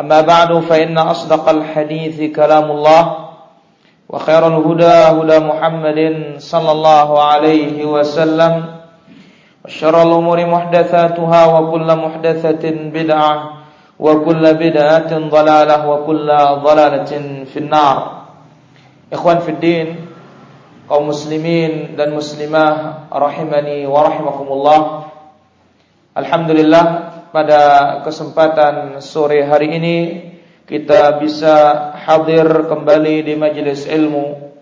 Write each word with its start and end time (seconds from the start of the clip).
أما 0.00 0.20
بعد 0.20 0.58
فإن 0.58 0.98
أصدق 0.98 1.48
الحديث 1.48 2.36
كلام 2.36 2.70
الله 2.70 3.02
وخير 4.08 4.46
الهدى 4.46 4.96
هدى 5.16 5.38
محمد 5.44 6.00
صلى 6.38 6.70
الله 6.72 7.22
عليه 7.22 7.84
وسلم 7.84 8.64
وشر 9.64 10.02
الأمور 10.02 10.46
محدثاتها 10.46 11.46
وكل 11.46 11.88
محدثة 11.96 12.64
بدعة 12.70 13.34
وكل 14.00 14.54
بدعة 14.54 15.10
ضلالة 15.18 15.88
وكل 15.88 16.28
ضلالة 16.64 17.12
في 17.44 17.56
النار. 17.56 17.96
إخوان 19.12 19.38
في 19.38 19.50
الدين 19.50 19.88
kaum 20.90 21.06
muslimin 21.06 21.94
dan 21.94 22.10
muslimah 22.10 23.06
rahimani 23.14 23.86
wa 23.86 24.10
rahimakumullah 24.10 24.80
Alhamdulillah 26.18 26.84
pada 27.30 27.62
kesempatan 28.02 28.98
sore 28.98 29.46
hari 29.46 29.74
ini 29.78 29.96
kita 30.66 31.18
bisa 31.18 31.90
hadir 32.06 32.46
kembali 32.66 33.26
di 33.26 33.34
majelis 33.34 33.86
ilmu 33.86 34.54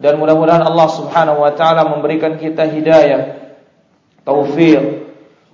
dan 0.00 0.16
mudah-mudahan 0.16 0.64
Allah 0.64 0.88
Subhanahu 0.90 1.44
wa 1.44 1.52
taala 1.54 1.86
memberikan 1.86 2.40
kita 2.40 2.66
hidayah 2.66 3.54
taufik 4.24 5.10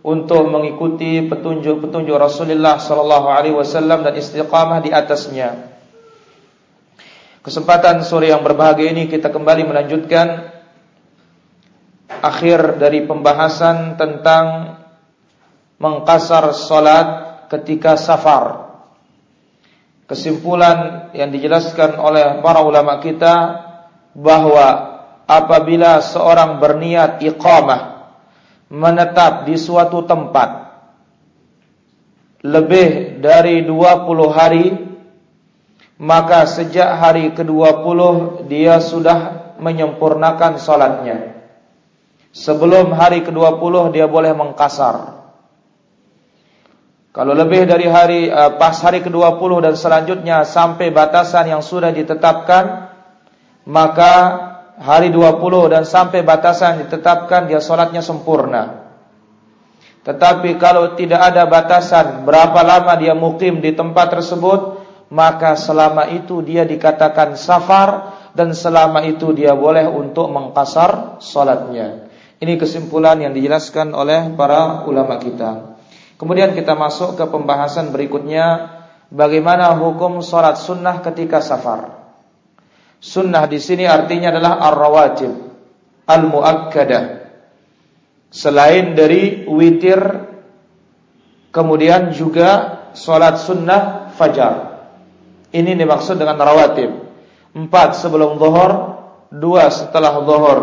untuk 0.06 0.46
mengikuti 0.46 1.18
petunjuk-petunjuk 1.26 2.14
Rasulullah 2.14 2.78
sallallahu 2.78 3.26
alaihi 3.26 3.58
wasallam 3.58 4.06
dan 4.06 4.14
istiqamah 4.14 4.78
di 4.86 4.94
atasnya. 4.94 5.74
Kesempatan 7.42 8.06
sore 8.06 8.30
yang 8.30 8.46
berbahagia 8.46 8.94
ini 8.94 9.10
kita 9.10 9.34
kembali 9.34 9.66
melanjutkan 9.66 10.56
akhir 12.22 12.78
dari 12.78 13.02
pembahasan 13.02 13.98
tentang 13.98 14.78
mengkasar 15.76 16.52
salat 16.56 17.08
ketika 17.52 17.96
safar. 17.96 18.66
Kesimpulan 20.06 21.10
yang 21.18 21.34
dijelaskan 21.34 21.98
oleh 21.98 22.38
para 22.38 22.62
ulama 22.62 23.02
kita 23.02 23.34
bahwa 24.14 24.96
apabila 25.26 25.98
seorang 25.98 26.62
berniat 26.62 27.18
iqamah 27.20 28.12
menetap 28.70 29.46
di 29.50 29.58
suatu 29.58 30.06
tempat 30.06 30.66
lebih 32.46 33.18
dari 33.18 33.66
20 33.66 34.30
hari 34.30 34.66
maka 35.96 36.44
sejak 36.44 37.00
hari 37.00 37.32
ke-20 37.32 37.98
dia 38.46 38.78
sudah 38.84 39.52
menyempurnakan 39.56 40.60
salatnya. 40.60 41.40
Sebelum 42.36 42.92
hari 42.92 43.24
ke-20 43.24 43.96
dia 43.96 44.04
boleh 44.04 44.36
mengkasar. 44.36 45.15
Kalau 47.16 47.32
lebih 47.32 47.64
dari 47.64 47.88
hari 47.88 48.28
uh, 48.28 48.60
pas 48.60 48.76
hari 48.84 49.00
ke-20 49.00 49.64
dan 49.64 49.72
selanjutnya 49.72 50.44
sampai 50.44 50.92
batasan 50.92 51.48
yang 51.48 51.64
sudah 51.64 51.88
ditetapkan, 51.88 52.92
maka 53.64 54.12
hari 54.76 55.08
20 55.08 55.40
dan 55.72 55.88
sampai 55.88 56.20
batasan 56.20 56.84
ditetapkan 56.84 57.48
dia 57.48 57.64
sholatnya 57.64 58.04
sempurna. 58.04 58.92
Tetapi 60.04 60.60
kalau 60.60 60.92
tidak 60.92 61.32
ada 61.32 61.48
batasan 61.48 62.28
berapa 62.28 62.60
lama 62.60 62.92
dia 63.00 63.16
mukim 63.16 63.64
di 63.64 63.72
tempat 63.72 64.12
tersebut, 64.20 64.84
maka 65.08 65.56
selama 65.56 66.12
itu 66.12 66.44
dia 66.44 66.68
dikatakan 66.68 67.40
safar 67.40 68.12
dan 68.36 68.52
selama 68.52 69.00
itu 69.08 69.32
dia 69.32 69.56
boleh 69.56 69.88
untuk 69.88 70.28
mengkasar 70.28 71.16
sholatnya. 71.24 72.12
Ini 72.44 72.60
kesimpulan 72.60 73.24
yang 73.24 73.32
dijelaskan 73.32 73.96
oleh 73.96 74.36
para 74.36 74.84
ulama 74.84 75.16
kita. 75.16 75.75
Kemudian 76.16 76.56
kita 76.56 76.72
masuk 76.72 77.20
ke 77.20 77.24
pembahasan 77.28 77.92
berikutnya 77.92 78.72
bagaimana 79.12 79.76
hukum 79.76 80.24
sholat 80.24 80.56
sunnah 80.56 81.04
ketika 81.04 81.44
safar. 81.44 81.92
Sunnah 82.96 83.44
di 83.44 83.60
sini 83.60 83.84
artinya 83.84 84.32
adalah 84.32 84.56
ar-rawatib, 84.72 85.32
al-muakkadah. 86.08 87.04
Selain 88.32 88.96
dari 88.96 89.44
witir, 89.44 90.00
kemudian 91.52 92.16
juga 92.16 92.80
sholat 92.96 93.36
sunnah 93.36 94.08
fajar. 94.16 94.88
Ini 95.52 95.76
dimaksud 95.76 96.16
dengan 96.16 96.40
rawatib. 96.40 96.90
Empat 97.52 98.00
sebelum 98.00 98.40
zuhur, 98.40 98.72
dua 99.28 99.68
setelah 99.68 100.24
zuhur, 100.24 100.60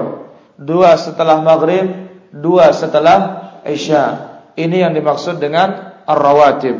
dua 0.58 0.98
setelah 0.98 1.42
maghrib, 1.46 2.10
dua 2.34 2.74
setelah 2.74 3.20
isya. 3.66 4.33
Ini 4.54 4.86
yang 4.86 4.94
dimaksud 4.94 5.42
dengan 5.42 5.98
ar-rawatib. 6.06 6.78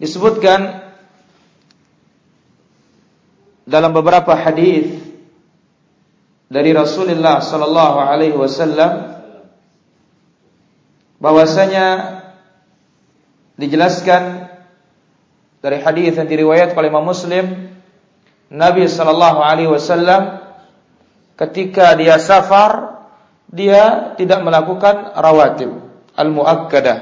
Disebutkan 0.00 0.80
dalam 3.68 3.92
beberapa 3.92 4.32
hadis 4.32 4.96
dari 6.50 6.72
Rasulullah 6.72 7.38
sallallahu 7.44 7.98
alaihi 8.00 8.34
wasallam 8.34 9.22
bahwasanya 11.20 12.18
dijelaskan 13.60 14.48
dari 15.60 15.78
hadis 15.84 16.16
yang 16.16 16.26
diriwayatkan 16.26 16.74
oleh 16.80 16.90
Imam 16.90 17.04
Muslim 17.04 17.76
Nabi 18.50 18.88
sallallahu 18.88 19.38
alaihi 19.44 19.70
wasallam 19.70 20.40
ketika 21.36 21.92
dia 21.94 22.16
safar 22.16 23.04
dia 23.52 24.16
tidak 24.16 24.40
melakukan 24.40 25.12
rawatib 25.14 25.89
al-muakkadah 26.14 26.98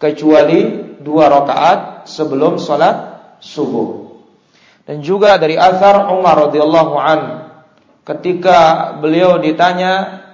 kecuali 0.00 0.94
dua 1.00 1.28
rakaat 1.28 2.08
sebelum 2.08 2.56
salat 2.56 3.20
subuh. 3.40 4.10
Dan 4.88 5.04
juga 5.04 5.36
dari 5.36 5.54
Athar 5.54 6.10
Umar 6.10 6.50
radhiyallahu 6.50 6.94
an 6.98 7.20
ketika 8.08 8.90
beliau 8.98 9.38
ditanya 9.38 10.24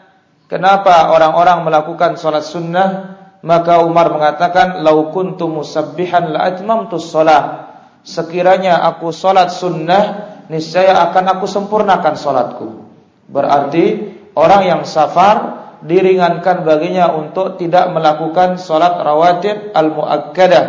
kenapa 0.49 1.13
orang-orang 1.13 1.67
melakukan 1.67 2.15
salat 2.17 2.47
sunnah? 2.47 3.19
Maka 3.47 3.85
Umar 3.85 4.11
mengatakan 4.11 4.83
lau 4.83 5.15
kuntu 5.15 5.47
musabbihan 5.47 6.35
la 6.35 6.51
atmamtu 6.51 6.99
shalah 6.99 7.71
sekiranya 8.03 8.83
aku 8.91 9.15
salat 9.15 9.55
sunnah 9.55 10.03
niscaya 10.51 11.11
akan 11.11 11.39
aku 11.39 11.47
sempurnakan 11.47 12.15
salatku. 12.19 12.67
Berarti 13.27 14.15
orang 14.35 14.63
yang 14.67 14.83
safar 14.87 15.66
diringankan 15.87 16.67
baginya 16.67 17.15
untuk 17.15 17.57
tidak 17.57 17.95
melakukan 17.95 18.59
salat 18.59 18.99
rawatib 19.01 19.71
al-muakkadah 19.73 20.65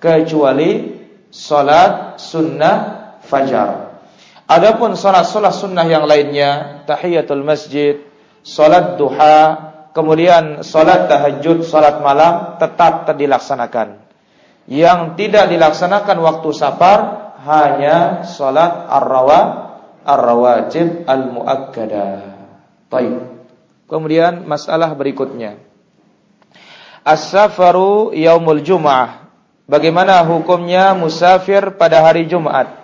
kecuali 0.00 0.98
salat 1.28 2.18
sunnah 2.18 2.76
fajar. 3.24 4.02
Adapun 4.50 4.98
salat-salat 4.98 5.54
sunnah 5.56 5.86
yang 5.88 6.04
lainnya, 6.04 6.82
tahiyatul 6.84 7.40
masjid, 7.40 8.04
salat 8.44 9.00
duha, 9.00 9.70
kemudian 9.96 10.60
salat 10.60 11.08
tahajud, 11.08 11.64
salat 11.64 12.04
malam 12.04 12.60
tetap 12.60 13.08
dilaksanakan. 13.16 14.02
Yang 14.68 15.00
tidak 15.16 15.48
dilaksanakan 15.48 16.16
waktu 16.20 16.48
safar 16.52 16.98
hanya 17.48 18.28
salat 18.28 18.86
ar-rawa 18.92 19.40
ar-rawatib 20.04 21.08
al-muakkadah. 21.08 22.14
Baik. 22.92 23.31
Kemudian 23.90 24.48
masalah 24.48 24.92
berikutnya. 24.94 25.60
As-safaru 27.02 28.14
yaumul 28.14 28.62
jum'ah. 28.62 29.26
Bagaimana 29.66 30.22
hukumnya 30.26 30.94
musafir 30.94 31.74
pada 31.78 32.02
hari 32.02 32.26
Jumat? 32.26 32.82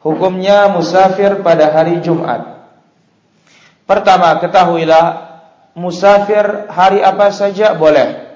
Hukumnya 0.00 0.70
musafir 0.70 1.40
pada 1.42 1.72
hari 1.72 1.98
Jumat. 2.00 2.68
Pertama, 3.86 4.38
ketahuilah 4.42 5.04
musafir 5.76 6.70
hari 6.72 7.04
apa 7.04 7.30
saja 7.30 7.76
boleh. 7.76 8.26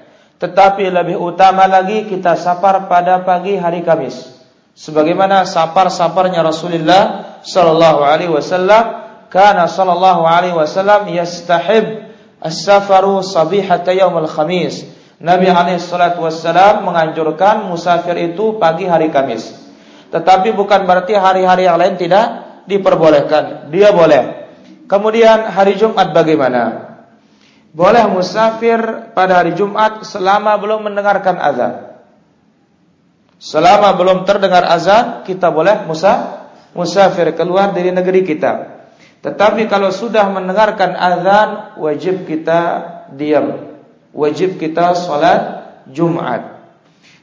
Tetapi 0.41 0.89
lebih 0.89 1.17
utama 1.21 1.69
lagi 1.69 2.09
kita 2.09 2.37
safar 2.37 2.89
pada 2.89 3.21
pagi 3.21 3.57
hari 3.57 3.85
Kamis. 3.85 4.41
Sebagaimana 4.73 5.45
safar-safarnya 5.45 6.41
Rasulullah 6.41 7.37
sallallahu 7.45 8.01
alaihi 8.01 8.31
wasallam, 8.31 9.00
kana 9.31 9.65
sallallahu 9.65 10.27
alaihi 10.27 10.53
wasallam 10.53 11.07
yastahib 11.07 12.11
as-safaru 12.43 13.23
sabihata 13.23 13.95
yaumil 13.95 14.27
khamis. 14.27 14.83
Nabi 15.21 15.53
alaihi 15.53 15.77
salatu 15.77 16.25
wasallam 16.25 16.89
menganjurkan 16.89 17.69
musafir 17.69 18.17
itu 18.33 18.57
pagi 18.57 18.89
hari 18.89 19.13
Kamis. 19.13 19.53
Tetapi 20.09 20.51
bukan 20.57 20.89
berarti 20.89 21.13
hari-hari 21.13 21.69
yang 21.69 21.77
lain 21.77 21.95
tidak 21.95 22.25
diperbolehkan. 22.65 23.69
Dia 23.69 23.93
boleh. 23.93 24.49
Kemudian 24.89 25.53
hari 25.53 25.77
Jumat 25.77 26.11
bagaimana? 26.11 26.89
Boleh 27.71 28.03
musafir 28.11 29.13
pada 29.15 29.39
hari 29.39 29.55
Jumat 29.55 30.03
selama 30.03 30.57
belum 30.59 30.91
mendengarkan 30.91 31.39
azan. 31.39 31.73
Selama 33.39 33.95
belum 33.95 34.27
terdengar 34.27 34.67
azan, 34.67 35.23
kita 35.23 35.53
boleh 35.53 35.87
musa 35.87 36.43
musafir 36.75 37.31
keluar 37.37 37.71
dari 37.71 37.93
negeri 37.93 38.27
kita. 38.27 38.70
Tetapi 39.21 39.69
kalau 39.69 39.93
sudah 39.93 40.29
mendengarkan 40.33 40.97
azan, 40.97 41.77
wajib 41.77 42.25
kita 42.25 42.61
diam. 43.13 43.77
Wajib 44.11 44.57
kita 44.57 44.97
salat 44.97 45.61
Jumat 45.87 46.61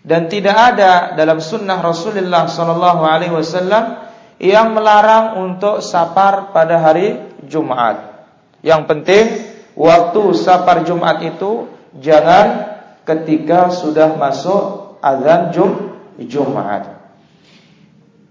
dan 0.08 0.30
tidak 0.32 0.56
ada 0.56 1.12
dalam 1.12 1.36
sunnah 1.36 1.84
Rasulullah 1.84 2.48
Sallallahu 2.48 3.02
Alaihi 3.04 3.34
Wasallam 3.36 4.08
yang 4.40 4.72
melarang 4.72 5.36
untuk 5.36 5.84
sapar 5.84 6.54
pada 6.56 6.80
hari 6.80 7.18
Jumat. 7.44 8.24
Yang 8.64 8.82
penting 8.88 9.24
waktu 9.76 10.22
sapar 10.32 10.86
Jumat 10.88 11.20
itu 11.20 11.68
jangan 12.00 12.78
ketika 13.04 13.68
sudah 13.68 14.16
masuk 14.16 14.96
azan 15.04 15.52
Jum 15.52 15.70
Jumat. 16.24 16.88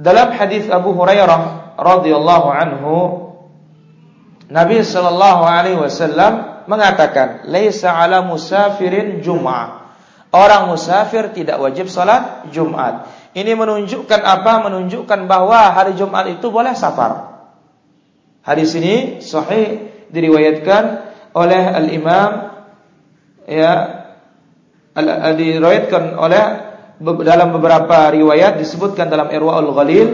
Dalam 0.01 0.33
hadis 0.33 0.65
Abu 0.73 0.97
Hurairah 0.97 1.77
radhiyallahu 1.77 2.47
anhu 2.49 2.95
Nabi 4.47 4.79
sallallahu 4.79 5.43
alaihi 5.43 5.79
wasallam 5.79 6.63
mengatakan, 6.71 7.47
"Laisa 7.51 7.91
'ala 7.91 8.23
musafirin 8.23 9.19
jum'ah." 9.19 9.87
Orang 10.27 10.75
musafir 10.75 11.31
tidak 11.31 11.55
wajib 11.63 11.87
salat 11.87 12.51
Jumat. 12.51 13.07
Ini 13.31 13.55
menunjukkan 13.55 14.21
apa? 14.27 14.59
Menunjukkan 14.67 15.23
bahwa 15.23 15.71
hari 15.71 15.95
Jumat 15.95 16.27
itu 16.27 16.51
boleh 16.51 16.75
safar. 16.75 17.39
Hadis 18.43 18.75
ini 18.75 19.23
sahih 19.23 19.87
diriwayatkan 20.11 20.83
oleh 21.31 21.63
al-Imam 21.71 22.31
ya 23.47 23.71
al, 24.95 25.35
diriwayatkan 25.35 26.15
oleh 26.19 26.43
dalam 27.23 27.55
beberapa 27.55 28.11
riwayat 28.11 28.59
disebutkan 28.59 29.07
dalam 29.07 29.31
Irwaul 29.31 29.71
Ghalil 29.75 30.07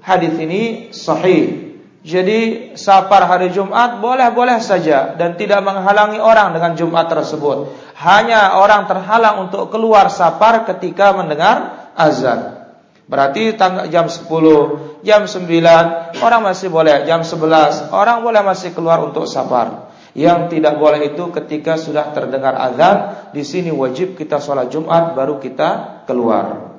hadis 0.00 0.32
ini 0.38 0.92
sahih 0.94 1.67
jadi 2.06 2.72
safar 2.78 3.26
hari 3.26 3.50
Jumat 3.50 3.98
boleh-boleh 3.98 4.62
saja 4.62 5.18
dan 5.18 5.34
tidak 5.34 5.58
menghalangi 5.66 6.22
orang 6.22 6.54
dengan 6.54 6.78
Jumat 6.78 7.10
tersebut. 7.10 7.74
Hanya 7.98 8.54
orang 8.54 8.86
terhalang 8.86 9.50
untuk 9.50 9.66
keluar 9.74 10.06
safar 10.06 10.62
ketika 10.62 11.10
mendengar 11.10 11.90
azan. 11.98 12.70
Berarti 13.08 13.56
jam 13.90 14.06
10, 14.06 15.02
jam 15.02 15.22
9 15.26 16.22
orang 16.22 16.40
masih 16.44 16.68
boleh, 16.70 17.02
jam 17.08 17.26
11 17.26 17.90
orang 17.90 18.22
boleh 18.22 18.46
masih 18.46 18.70
keluar 18.76 19.02
untuk 19.02 19.26
safar. 19.26 19.90
Yang 20.14 20.54
tidak 20.54 20.78
boleh 20.78 21.02
itu 21.02 21.24
ketika 21.34 21.80
sudah 21.80 22.14
terdengar 22.14 22.54
azan, 22.54 23.30
di 23.34 23.42
sini 23.42 23.74
wajib 23.74 24.14
kita 24.14 24.38
sholat 24.38 24.70
Jumat 24.70 25.18
baru 25.18 25.40
kita 25.42 26.04
keluar. 26.06 26.78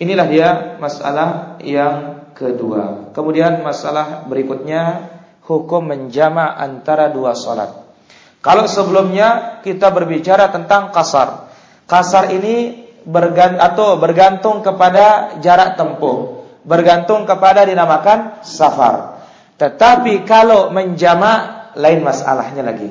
Inilah 0.00 0.26
dia 0.26 0.48
masalah 0.80 1.60
yang 1.60 2.19
kedua. 2.40 3.12
Kemudian 3.12 3.60
masalah 3.60 4.24
berikutnya 4.24 5.12
hukum 5.44 5.84
menjama 5.84 6.56
antara 6.56 7.12
dua 7.12 7.36
sholat. 7.36 7.92
Kalau 8.40 8.64
sebelumnya 8.64 9.60
kita 9.60 9.92
berbicara 9.92 10.48
tentang 10.48 10.88
kasar. 10.96 11.52
Kasar 11.84 12.32
ini 12.32 12.88
bergant 13.04 13.60
atau 13.60 14.00
bergantung 14.00 14.64
kepada 14.64 15.36
jarak 15.44 15.76
tempuh, 15.76 16.48
bergantung 16.64 17.28
kepada 17.28 17.68
dinamakan 17.68 18.40
safar. 18.40 19.20
Tetapi 19.60 20.24
kalau 20.24 20.72
menjama 20.72 21.68
lain 21.76 22.00
masalahnya 22.00 22.64
lagi. 22.64 22.88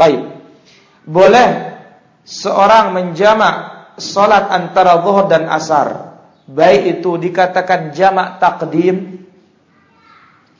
Baik. 0.00 0.22
Boleh 1.04 1.76
seorang 2.24 2.96
menjama 2.96 3.84
sholat 4.00 4.48
antara 4.48 5.04
zuhur 5.04 5.28
dan 5.28 5.44
asar 5.52 6.09
baik 6.50 7.00
itu 7.00 7.10
dikatakan 7.16 7.94
jamak 7.94 8.42
takdim. 8.42 9.22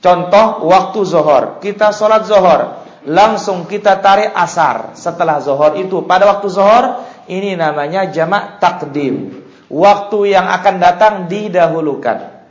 Contoh 0.01 0.65
waktu 0.65 1.01
zohor 1.05 1.61
kita 1.61 1.93
sholat 1.93 2.25
zohor 2.25 2.89
langsung 3.05 3.69
kita 3.69 4.01
tarik 4.01 4.33
asar 4.33 4.97
setelah 4.97 5.43
zohor 5.45 5.77
itu. 5.77 6.07
Pada 6.07 6.25
waktu 6.31 6.49
zohor 6.49 7.05
ini 7.29 7.59
namanya 7.59 8.09
jamak 8.09 8.63
takdim. 8.63 9.45
Waktu 9.71 10.35
yang 10.35 10.51
akan 10.51 10.75
datang 10.83 11.15
didahulukan. 11.31 12.43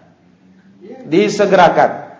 Disegerakan. 1.09 2.15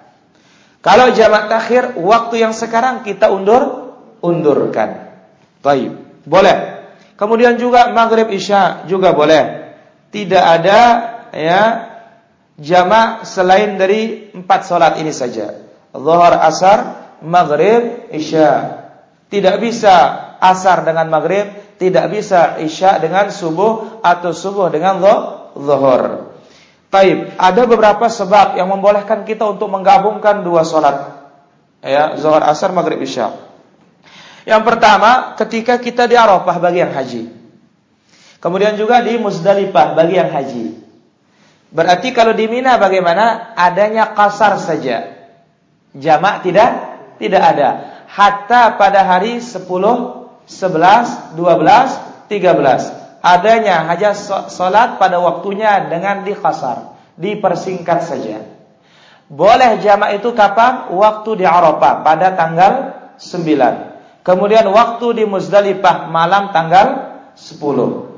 Kalau 0.80 1.12
jamak 1.13 1.48
takhir 1.48 1.95
waktu 1.99 2.44
yang 2.44 2.52
sekarang 2.56 3.06
kita 3.06 3.31
undur 3.31 3.95
undurkan. 4.19 5.14
Baik. 5.61 5.94
Boleh. 6.26 6.57
Kemudian 7.16 7.59
juga 7.59 7.92
maghrib 7.92 8.31
isya 8.31 8.88
juga 8.88 9.11
boleh 9.11 9.58
tidak 10.09 10.44
ada 10.44 10.80
ya 11.30 11.63
jamak 12.59 13.23
selain 13.23 13.80
dari 13.80 14.33
empat 14.35 14.68
solat 14.68 14.99
ini 14.99 15.13
saja. 15.16 15.56
Zuhur, 15.95 16.33
asar, 16.37 16.80
maghrib, 17.23 18.11
isya. 18.13 18.78
Tidak 19.30 19.56
bisa 19.61 19.95
asar 20.42 20.85
dengan 20.85 21.09
maghrib, 21.09 21.78
tidak 21.78 22.09
bisa 22.13 22.57
isya 22.61 22.97
dengan 22.97 23.30
subuh 23.30 24.01
atau 24.01 24.33
subuh 24.33 24.69
dengan 24.69 25.01
zuhur. 25.56 26.33
Taib, 26.89 27.37
ada 27.37 27.61
beberapa 27.69 28.09
sebab 28.09 28.57
yang 28.57 28.66
membolehkan 28.73 29.21
kita 29.21 29.45
untuk 29.45 29.69
menggabungkan 29.69 30.42
dua 30.42 30.66
solat. 30.66 31.21
Ya, 31.85 32.18
zuhur, 32.18 32.42
asar, 32.42 32.73
maghrib, 32.73 32.99
isya. 33.01 33.33
Yang 34.49 34.61
pertama, 34.66 35.37
ketika 35.37 35.78
kita 35.78 36.09
di 36.09 36.18
Arafah 36.18 36.57
bagi 36.57 36.81
yang 36.81 36.89
haji. 36.89 37.39
Kemudian 38.40 38.80
juga 38.80 39.04
di 39.04 39.19
Musdalifah 39.19 40.00
bagi 40.00 40.16
yang 40.16 40.31
haji. 40.31 40.66
Berarti 41.69 42.16
kalau 42.16 42.34
di 42.34 42.48
Mina 42.50 42.80
bagaimana? 42.80 43.54
Adanya 43.54 44.16
kasar 44.16 44.58
saja. 44.58 45.28
Jamak 45.94 46.48
tidak 46.48 46.72
tidak 47.19 47.44
ada. 47.44 47.69
Hatta 48.10 48.80
pada 48.80 49.06
hari 49.06 49.38
10, 49.44 49.68
11, 49.69 51.38
12, 51.38 52.31
13. 52.31 53.19
Adanya 53.19 53.84
hanya 53.86 54.16
salat 54.48 54.96
pada 54.96 55.19
waktunya 55.19 55.92
dengan 55.92 56.24
dikasar, 56.24 56.96
dipersingkat 57.19 58.00
saja. 58.08 58.48
Boleh 59.30 59.78
jamak 59.84 60.18
itu 60.18 60.34
kapan? 60.34 60.90
Waktu 60.90 61.44
di 61.44 61.46
Arafah 61.46 62.02
pada 62.02 62.34
tanggal 62.34 62.74
9. 63.22 64.26
Kemudian 64.26 64.66
waktu 64.74 65.22
di 65.22 65.24
Muzdalifah 65.30 66.10
malam 66.10 66.50
tanggal 66.50 67.14
10. 67.38 68.08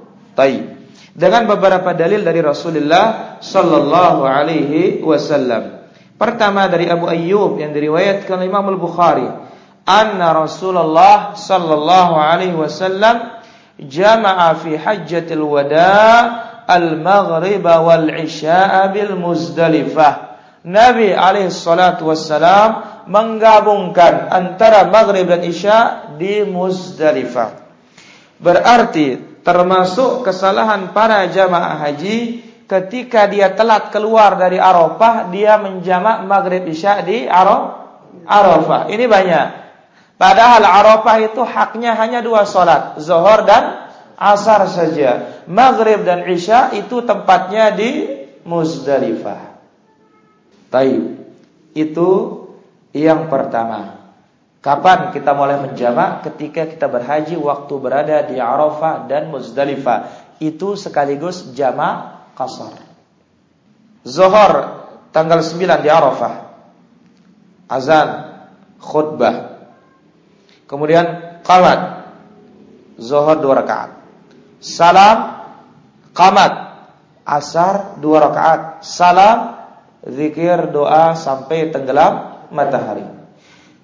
Taib. 0.41 0.65
Dengan 1.13 1.45
beberapa 1.45 1.93
dalil 1.93 2.25
dari 2.25 2.41
Rasulullah 2.41 3.37
sallallahu 3.37 4.25
alaihi 4.25 5.05
wasallam. 5.05 5.85
Pertama 6.17 6.65
dari 6.65 6.89
Abu 6.89 7.05
Ayyub 7.05 7.61
yang 7.61 7.69
diriwayatkan 7.75 8.41
Imam 8.41 8.65
Al-Bukhari, 8.73 9.29
anna 9.85 10.33
Rasulullah 10.33 11.37
sallallahu 11.37 12.13
alaihi 12.17 12.57
wasallam 12.57 13.37
jama'a 13.77 14.57
fi 14.57 14.77
hajjatil 14.77 15.45
wada' 15.45 16.65
al-maghrib 16.65 17.65
wal 17.65 18.07
isya'a 18.17 18.89
bil 18.89 19.13
Muzdalifah. 19.13 20.31
Nabi 20.61 21.09
alaihi 21.11 21.49
salatu 21.49 22.09
wassalam 22.09 23.03
menggabungkan 23.09 24.29
antara 24.29 24.87
maghrib 24.87 25.25
dan 25.25 25.41
isya 25.41 25.77
di 26.21 26.45
Muzdalifah. 26.45 27.57
Berarti 28.37 29.30
termasuk 29.41 30.25
kesalahan 30.25 30.93
para 30.93 31.29
jamaah 31.29 31.77
haji 31.81 32.45
ketika 32.71 33.27
dia 33.27 33.51
telat 33.51 33.91
keluar 33.91 34.39
dari 34.39 34.55
Arafah, 34.55 35.27
dia 35.27 35.59
menjamak 35.59 36.23
maghrib 36.23 36.63
isya 36.71 37.03
di 37.03 37.27
Arafah. 37.27 38.87
Ini 38.87 39.05
banyak. 39.11 39.45
Padahal 40.15 40.63
Arafah 40.63 41.17
itu 41.19 41.41
haknya 41.43 41.97
hanya 41.97 42.21
dua 42.23 42.47
solat, 42.47 43.01
zuhur 43.01 43.43
dan 43.43 43.91
asar 44.15 44.69
saja. 44.69 45.43
Maghrib 45.49 46.05
dan 46.05 46.23
isya 46.29 46.71
itu 46.77 47.01
tempatnya 47.03 47.73
di 47.73 48.21
Muzdalifah. 48.45 49.57
Taib. 50.71 51.19
Itu 51.73 52.09
yang 52.95 53.27
pertama. 53.27 54.00
Kapan 54.61 55.09
kita 55.09 55.33
mulai 55.33 55.57
menjamak? 55.57 56.21
Ketika 56.21 56.69
kita 56.69 56.85
berhaji 56.85 57.33
waktu 57.33 57.73
berada 57.81 58.21
di 58.29 58.37
Arafah 58.37 59.09
dan 59.09 59.33
Muzdalifah. 59.33 60.29
Itu 60.37 60.77
sekaligus 60.77 61.57
jamak 61.57 62.29
kasar. 62.37 62.77
Zuhur 64.05 64.85
tanggal 65.09 65.41
9 65.41 65.81
di 65.81 65.89
Arafah. 65.89 66.33
Azan, 67.65 68.09
khutbah. 68.77 69.65
Kemudian 70.69 71.41
qamat. 71.41 72.05
Zuhur 73.01 73.41
dua 73.41 73.65
rakaat. 73.65 73.97
Salam, 74.61 75.41
qamat. 76.13 76.53
Asar 77.25 77.97
dua 77.97 78.29
rakaat. 78.29 78.85
Salam, 78.85 79.57
zikir 80.05 80.69
doa 80.69 81.17
sampai 81.17 81.73
tenggelam 81.73 82.45
matahari. 82.53 83.20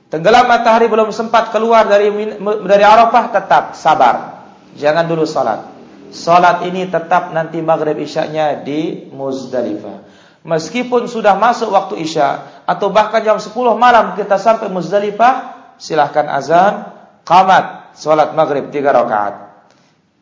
Tenggelam 0.07 0.47
matahari 0.47 0.87
belum 0.87 1.11
sempat 1.11 1.51
keluar 1.51 1.87
dari 1.87 2.07
dari 2.39 2.83
Arafah 2.83 3.25
tetap 3.31 3.63
sabar. 3.75 4.47
Jangan 4.79 5.03
dulu 5.03 5.27
salat. 5.27 5.67
Salat 6.15 6.63
ini 6.63 6.87
tetap 6.87 7.35
nanti 7.35 7.59
maghrib 7.59 7.99
isyanya 7.99 8.63
di 8.63 9.11
Muzdalifah. 9.11 10.07
Meskipun 10.47 11.11
sudah 11.11 11.35
masuk 11.35 11.75
waktu 11.75 11.99
isya 12.07 12.63
atau 12.63 12.87
bahkan 12.87 13.19
jam 13.19 13.35
10 13.35 13.51
malam 13.75 14.15
kita 14.15 14.39
sampai 14.39 14.71
Muzdalifah, 14.71 15.35
silahkan 15.75 16.31
azan, 16.31 16.87
qamat, 17.27 17.91
salat 17.99 18.31
maghrib 18.31 18.71
3 18.71 18.79
rakaat. 18.79 19.33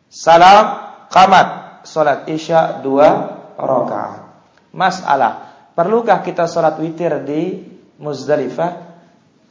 Salam, 0.10 0.66
qamat, 1.14 1.48
salat 1.86 2.26
isya 2.26 2.82
2 2.82 3.62
rakaat. 3.62 4.26
Masalah 4.74 5.46
Perlukah 5.76 6.24
kita 6.24 6.48
sholat 6.48 6.80
witir 6.80 7.20
di 7.28 7.60
Muzdalifah? 8.00 8.95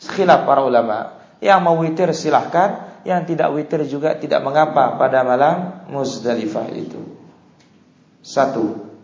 Khilaf 0.01 0.47
para 0.49 0.63
ulama. 0.65 1.21
Yang 1.39 1.61
mau 1.61 1.77
witir 1.79 2.09
silahkan, 2.17 3.03
yang 3.05 3.29
tidak 3.29 3.53
witir 3.53 3.85
juga 3.85 4.17
tidak 4.17 4.41
mengapa 4.41 4.97
pada 4.97 5.21
malam 5.23 5.85
Muzdalifah 5.93 6.73
itu. 6.73 7.01
Satu. 8.25 8.95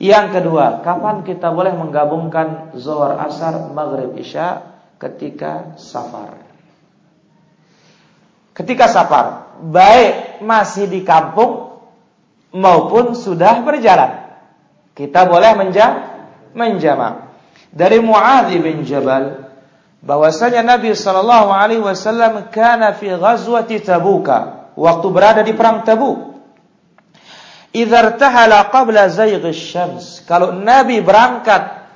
Yang 0.00 0.40
kedua, 0.40 0.80
kapan 0.82 1.22
kita 1.22 1.52
boleh 1.52 1.76
menggabungkan 1.76 2.74
Zohar 2.74 3.20
Asar 3.20 3.70
Maghrib 3.70 4.16
Isya 4.16 4.64
ketika 4.98 5.76
safar? 5.76 6.40
Ketika 8.56 8.88
safar, 8.90 9.56
baik 9.60 10.42
masih 10.42 10.88
di 10.90 11.06
kampung 11.06 11.70
maupun 12.50 13.14
sudah 13.14 13.62
berjalan. 13.62 14.40
Kita 14.96 15.28
boleh 15.28 15.54
menja 15.54 15.86
menjamak. 16.52 17.30
Dari 17.70 18.02
Muadz 18.02 18.50
bin 18.58 18.82
Jabal 18.82 19.39
bahwasanya 20.00 20.64
Nabi 20.64 20.96
sallallahu 20.96 21.48
alaihi 21.52 21.84
wasallam 21.84 22.48
kana 22.48 22.96
fi 22.96 23.12
ghazwati 23.12 23.80
Tabuka, 23.84 24.72
waktu 24.76 25.06
berada 25.12 25.40
di 25.44 25.52
perang 25.52 25.84
Tabuk. 25.84 26.32
Idza 27.70 28.02
irtahala 28.02 28.66
qabla 28.66 29.06
zaygh 29.06 29.46
syams 29.54 30.26
Kalau 30.26 30.50
Nabi 30.50 30.98
berangkat 30.98 31.86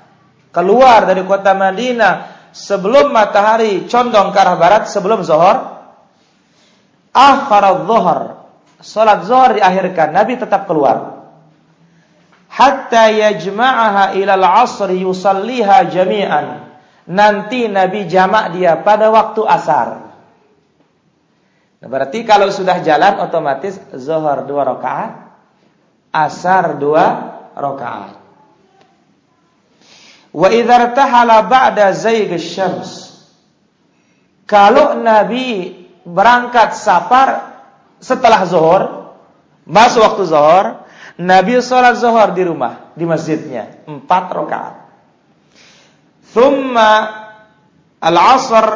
keluar 0.55 1.03
dari 1.03 1.27
kota 1.27 1.51
Madinah 1.51 2.31
sebelum 2.55 3.11
matahari 3.11 3.91
condong 3.91 4.31
ke 4.31 4.39
arah 4.39 4.55
barat 4.55 4.87
sebelum 4.87 5.27
zuhur, 5.27 5.83
akhara 7.11 7.83
dhuhr. 7.83 8.21
Salat 8.79 9.27
zuhur 9.27 9.59
diakhirkan, 9.59 10.15
Nabi 10.15 10.39
tetap 10.39 10.71
keluar 10.71 11.15
hatta 12.55 13.11
yajma'aha 13.11 14.15
ilal 14.15 14.47
asr 14.63 14.95
yusalliha 14.95 15.91
jami'an. 15.91 16.64
Nanti 17.05 17.69
Nabi 17.69 18.09
jamak 18.09 18.57
dia 18.57 18.81
pada 18.81 19.13
waktu 19.13 19.45
asar. 19.45 19.89
Nah, 21.85 21.89
berarti 21.93 22.25
kalau 22.25 22.49
sudah 22.49 22.81
jalan 22.81 23.21
otomatis 23.21 23.77
zuhur 23.93 24.49
dua 24.49 24.65
rakaat, 24.65 25.13
asar 26.09 26.81
dua 26.81 27.05
rakaat. 27.53 28.25
Wa 30.33 30.49
idza 30.49 30.75
irtahala 30.81 31.45
ba'da 31.45 31.93
zaygh 31.93 32.41
syams. 32.41 33.13
Kalau 34.49 34.97
Nabi 34.97 35.77
berangkat 36.09 36.73
safar 36.73 37.53
setelah 38.01 38.49
zuhur, 38.49 38.83
masuk 39.69 40.01
waktu 40.09 40.25
zuhur, 40.25 40.65
Nabi 41.21 41.61
sholat 41.61 42.01
zuhur 42.01 42.33
di 42.33 42.49
rumah, 42.49 42.97
di 42.97 43.05
masjidnya, 43.05 43.85
empat 43.85 44.25
rakaat. 44.33 44.84
Thumma 46.35 46.91
al-asr 48.03 48.67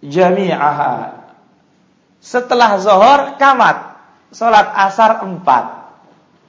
jami'aha. 0.00 1.20
Setelah 2.20 2.80
zuhur 2.80 3.20
kamat, 3.36 3.76
sholat 4.32 4.72
asar 4.88 5.20
empat 5.24 5.64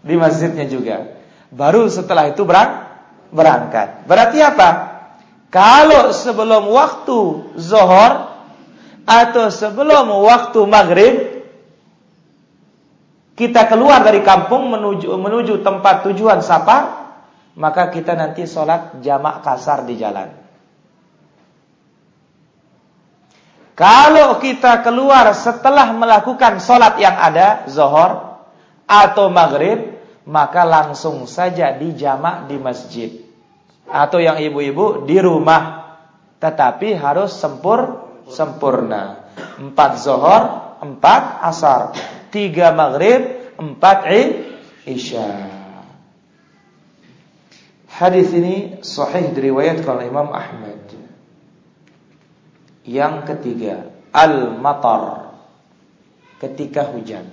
di 0.03 0.15
masjidnya 0.15 0.65
juga. 0.67 1.19
Baru 1.51 1.91
setelah 1.91 2.31
itu 2.31 2.47
berang, 2.47 2.87
berangkat. 3.35 4.07
Berarti 4.07 4.39
apa? 4.39 4.69
Kalau 5.51 6.15
sebelum 6.15 6.71
waktu 6.71 7.19
zuhur 7.59 8.11
atau 9.03 9.51
sebelum 9.51 10.07
waktu 10.07 10.59
maghrib 10.63 11.15
kita 13.35 13.67
keluar 13.67 14.05
dari 14.05 14.21
kampung 14.23 14.71
menuju 14.71 15.11
menuju 15.11 15.65
tempat 15.65 16.07
tujuan 16.07 16.39
safar, 16.39 17.00
maka 17.55 17.91
kita 17.91 18.15
nanti 18.15 18.47
sholat 18.47 19.03
jamak 19.03 19.43
kasar 19.43 19.83
di 19.83 19.95
jalan. 19.99 20.29
Kalau 23.75 24.37
kita 24.37 24.85
keluar 24.85 25.33
setelah 25.33 25.89
melakukan 25.95 26.61
sholat 26.61 27.01
yang 27.01 27.17
ada, 27.17 27.65
zohor 27.65 28.43
atau 28.85 29.31
maghrib, 29.33 29.97
maka 30.29 30.61
langsung 30.67 31.25
saja 31.25 31.73
di 31.73 31.97
jamak 31.97 32.45
di 32.45 32.61
masjid. 32.61 33.09
Atau 33.89 34.21
yang 34.21 34.37
ibu-ibu 34.37 35.03
di 35.09 35.17
rumah. 35.17 35.81
Tetapi 36.37 36.93
harus 36.93 37.33
sempur 37.33 38.05
sempurna. 38.29 39.33
Empat 39.57 39.91
zohor, 39.97 40.43
empat 40.85 41.41
asar 41.41 41.97
tiga 42.29 42.71
maghrib, 42.71 43.53
empat 43.59 44.07
isya. 44.85 45.50
Hadis 47.91 48.31
ini 48.31 48.79
sahih 48.79 49.35
diriwayatkan 49.35 49.91
oleh 49.91 50.07
Imam 50.07 50.31
Ahmad. 50.31 50.79
Yang 52.87 53.15
ketiga, 53.27 53.91
al-matar. 54.15 55.35
Ketika 56.39 56.89
hujan. 56.89 57.29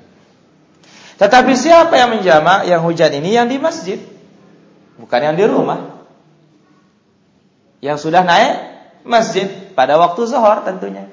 Tetapi 1.16 1.56
siapa 1.56 1.96
yang 1.96 2.18
menjamak 2.18 2.68
yang 2.68 2.84
hujan 2.84 3.08
ini 3.16 3.32
yang 3.32 3.48
di 3.48 3.56
masjid, 3.56 3.96
bukan 5.00 5.20
yang 5.24 5.34
di 5.38 5.44
rumah. 5.48 6.04
Yang 7.80 8.04
sudah 8.04 8.22
naik 8.26 8.54
masjid 9.08 9.48
pada 9.72 9.96
waktu 9.96 10.28
zuhur 10.28 10.60
tentunya. 10.68 11.08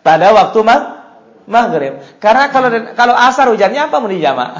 Pada 0.00 0.32
waktu 0.32 0.58
mag 0.64 0.82
maghrib. 1.44 2.00
Karena 2.22 2.48
kalau 2.48 2.72
kalau 2.96 3.14
asar 3.14 3.52
hujannya 3.52 3.90
apa 3.90 3.96
mau 4.00 4.08
dijamak? 4.08 4.50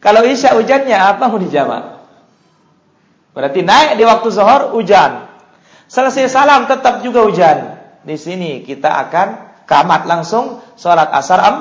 Kalau 0.00 0.22
isya 0.24 0.54
hujannya 0.54 0.94
apa 0.94 1.28
mau 1.28 1.36
dijamak? 1.36 1.97
Berarti 3.38 3.62
naik 3.62 3.94
di 3.94 4.02
waktu 4.02 4.34
zuhur 4.34 4.74
hujan. 4.74 5.30
Selesai 5.86 6.26
salam 6.26 6.66
tetap 6.66 7.06
juga 7.06 7.22
hujan. 7.22 7.78
Di 8.02 8.18
sini 8.18 8.66
kita 8.66 8.90
akan 9.06 9.62
kamat 9.62 10.10
langsung 10.10 10.58
sholat 10.74 11.06
asar 11.14 11.38
am, 11.38 11.56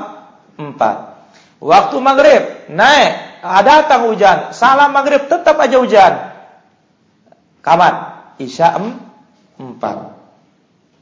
empat. 0.58 1.22
Waktu 1.62 1.96
maghrib 2.02 2.44
naik, 2.74 3.46
ada 3.46 3.86
datang 3.86 4.10
hujan, 4.10 4.58
salam 4.58 4.90
maghrib 4.90 5.30
tetap 5.30 5.54
aja 5.62 5.78
hujan. 5.78 6.14
Kamat 7.62 7.96
isya 8.42 8.74
am, 8.74 8.98
empat. 9.62 10.18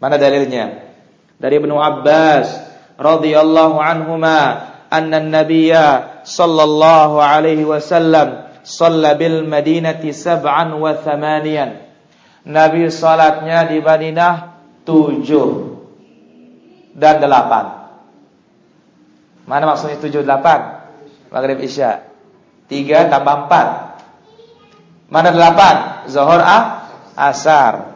Mana 0.03 0.19
dalilnya? 0.19 0.91
Dari 1.39 1.55
Ibnu 1.55 1.79
Abbas 1.79 2.51
radhiyallahu 2.99 3.79
anhuma 3.79 4.75
anna 4.91 5.23
an-nabiyya 5.23 6.19
sallallahu 6.27 7.15
alaihi 7.15 7.63
wasallam 7.63 8.44
shalla 8.65 9.13
Madinati 9.45 10.09
sab'an 10.11 10.73
wa 10.75 10.91
thamaniyan. 10.97 11.85
Nabi 12.45 12.89
salatnya 12.89 13.69
di 13.69 13.77
Madinah 13.81 14.33
tujuh 14.85 15.49
dan 16.93 17.21
delapan. 17.21 17.89
Mana 19.45 19.69
maksudnya 19.69 20.01
tujuh 20.01 20.25
delapan? 20.25 20.89
Maghrib 21.29 21.61
Isya. 21.61 22.05
Tiga 22.65 23.09
tambah 23.09 23.45
empat. 23.45 23.67
Mana 25.09 25.29
delapan? 25.29 26.05
Zuhur 26.09 26.41
ah, 26.41 26.89
asar. 27.13 27.93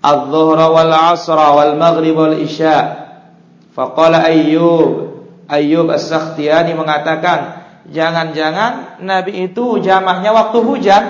Al-Zuhra 0.00 0.72
wal 0.72 0.92
Asra 0.92 1.52
wal 1.52 1.76
Maghrib 1.76 2.16
wal 2.16 2.36
Isya. 2.40 3.04
Faqala 3.76 4.24
Ayyub 4.24 5.16
Ayyub 5.46 5.92
As-Sakhtiyani 5.92 6.74
mengatakan, 6.74 7.65
jangan-jangan 7.90 9.02
Nabi 9.02 9.50
itu 9.50 9.82
jamahnya 9.82 10.32
waktu 10.34 10.58
hujan. 10.62 11.04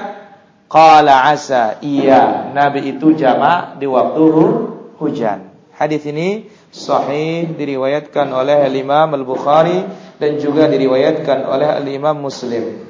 Qala 0.67 1.31
asa, 1.31 1.79
iya, 1.79 2.51
Nabi 2.51 2.91
itu 2.91 3.15
jamak 3.15 3.79
di 3.79 3.87
waktu 3.87 4.25
hujan. 4.99 5.55
Hadis 5.77 6.03
ini 6.11 6.51
sahih 6.75 7.55
diriwayatkan 7.55 8.33
oleh 8.35 8.67
Imam 8.73 9.15
Al-Bukhari 9.15 9.87
dan 10.19 10.41
juga 10.41 10.67
diriwayatkan 10.67 11.47
oleh 11.47 11.85
Imam 11.93 12.19
Muslim. 12.19 12.83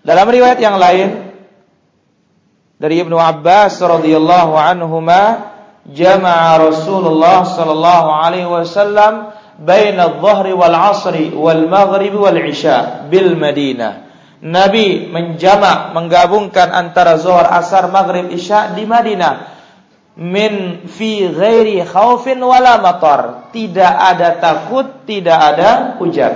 Dalam 0.00 0.26
riwayat 0.26 0.58
yang 0.58 0.80
lain 0.80 1.32
dari 2.80 3.04
Ibnu 3.04 3.14
Abbas 3.20 3.78
radhiyallahu 3.78 4.52
anhuma 4.56 5.52
jama'a 5.88 6.60
Rasulullah 6.60 7.44
sallallahu 7.44 8.08
alaihi 8.08 8.48
wasallam 8.48 9.33
adh-dhahri 9.62 10.52
wal 10.56 10.74
'asri 10.74 11.30
wal 11.30 11.70
maghrib 11.70 12.14
wal 12.18 12.34
'isya 12.34 13.06
Madinah. 13.10 14.04
Nabi 14.44 15.08
menjamak 15.08 15.96
menggabungkan 15.96 16.68
antara 16.68 17.16
zuhur, 17.16 17.48
asar, 17.48 17.88
maghrib, 17.88 18.28
isya 18.28 18.76
di 18.76 18.84
Madinah. 18.84 19.56
Min 20.20 20.84
fi 20.84 21.32
ghairi 21.32 21.80
khaufin 21.80 22.44
wala 22.44 22.76
matar. 22.76 23.48
Tidak 23.56 23.94
ada 23.96 24.36
takut, 24.36 25.08
tidak 25.08 25.38
ada 25.40 25.96
hujan. 25.96 26.34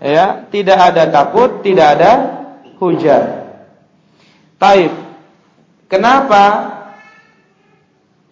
Ya, 0.00 0.48
tidak 0.48 0.78
ada 0.80 1.04
takut, 1.12 1.60
tidak 1.60 2.00
ada 2.00 2.12
hujan. 2.80 3.52
Taib. 4.56 4.92
Kenapa 5.86 6.75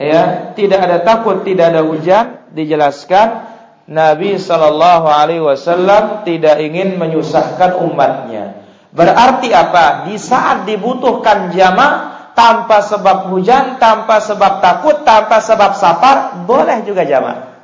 ya 0.04 0.23
tidak 0.52 0.80
ada 0.84 0.99
takut, 1.00 1.40
tidak 1.42 1.73
ada 1.73 1.82
hujan, 1.88 2.52
dijelaskan 2.52 3.54
Nabi 3.88 4.40
Shallallahu 4.40 5.06
Alaihi 5.08 5.44
Wasallam 5.44 6.25
tidak 6.25 6.61
ingin 6.61 6.96
menyusahkan 6.96 7.80
umatnya. 7.84 8.64
Berarti 8.94 9.50
apa? 9.50 10.06
Di 10.08 10.16
saat 10.16 10.64
dibutuhkan 10.64 11.50
jamaah 11.50 12.32
tanpa 12.32 12.80
sebab 12.80 13.28
hujan, 13.34 13.76
tanpa 13.82 14.23
sebab 14.23 14.62
takut, 14.62 15.02
tanpa 15.02 15.42
sebab 15.42 15.75
safar, 15.75 16.46
boleh 16.46 16.87
juga 16.87 17.02
jamaah. 17.02 17.54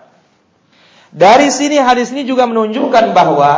Dari 1.10 1.50
sini 1.50 1.78
hadis 1.78 2.14
ini 2.14 2.22
juga 2.22 2.46
menunjukkan 2.46 3.14
bahwa 3.14 3.52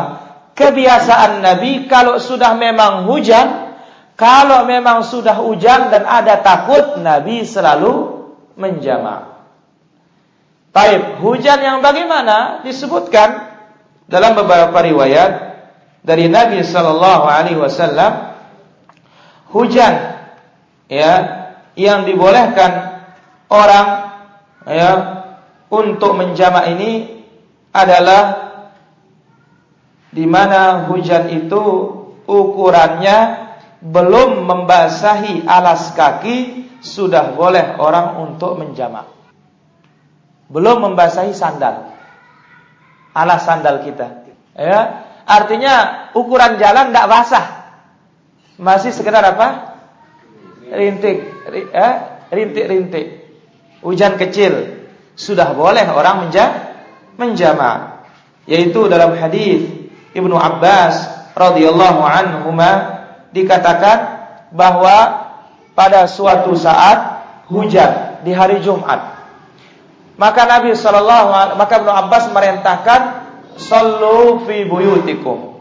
kebiasaan 0.57 1.45
Nabi 1.45 1.85
kalau 1.89 2.17
sudah 2.17 2.57
memang 2.57 3.09
hujan, 3.09 3.77
kalau 4.17 4.65
memang 4.69 5.05
sudah 5.05 5.37
hujan 5.41 5.93
dan 5.93 6.05
ada 6.05 6.41
takut, 6.41 7.01
Nabi 7.01 7.45
selalu 7.45 8.12
menjamak. 8.57 9.33
Taib, 10.73 11.21
hujan 11.21 11.61
yang 11.61 11.79
bagaimana 11.85 12.65
disebutkan 12.65 13.53
dalam 14.09 14.33
beberapa 14.33 14.75
riwayat 14.81 15.33
dari 16.01 16.33
Nabi 16.33 16.65
sallallahu 16.65 17.25
alaihi 17.29 17.61
wasallam 17.61 18.35
hujan 19.53 19.95
ya 20.89 21.13
yang 21.77 22.09
dibolehkan 22.09 23.05
orang 23.53 23.87
ya 24.65 24.93
untuk 25.69 26.17
menjamak 26.17 26.73
ini 26.77 27.25
adalah 27.73 28.53
di 30.13 30.29
mana 30.29 30.89
hujan 30.93 31.33
itu 31.33 31.65
ukurannya 32.29 33.19
belum 33.81 34.45
membasahi 34.45 35.49
alas 35.49 35.97
kaki 35.97 36.69
sudah 36.83 37.39
boleh 37.39 37.79
orang 37.79 38.19
untuk 38.21 38.59
menjamak. 38.59 39.07
Belum 40.51 40.85
membasahi 40.85 41.33
sandal. 41.33 41.95
Alas 43.15 43.47
sandal 43.47 43.87
kita. 43.87 44.27
Ya, 44.53 45.09
artinya 45.25 46.09
ukuran 46.13 46.61
jalan 46.61 46.93
tidak 46.93 47.09
basah. 47.09 47.47
Masih 48.61 48.93
sekedar 48.93 49.25
apa? 49.25 49.79
Rintik, 50.69 51.25
ya, 51.73 51.89
rintik-rintik. 52.29 53.25
Hujan 53.81 54.21
kecil 54.21 54.85
sudah 55.17 55.57
boleh 55.57 55.89
orang 55.89 56.29
menja 56.29 56.77
menjamak. 57.17 58.05
Yaitu 58.45 58.91
dalam 58.91 59.15
hadis 59.17 59.71
Ibnu 60.13 60.35
Abbas 60.35 61.09
radhiyallahu 61.33 62.01
anhuma 62.03 62.71
dikatakan 63.33 63.99
bahwa 64.53 65.22
pada 65.73 66.05
suatu 66.09 66.53
saat 66.57 67.25
hujan 67.49 68.23
di 68.25 68.33
hari 68.33 68.61
Jumat. 68.61 69.25
Maka 70.17 70.45
Nabi 70.45 70.77
Shallallahu 70.77 71.57
maka 71.57 71.75
Ibnu 71.81 71.93
Abbas 71.93 72.25
merintahkan 72.31 73.01
sallu 73.57 74.45
fi 74.45 74.69
buyutikum. 74.69 75.53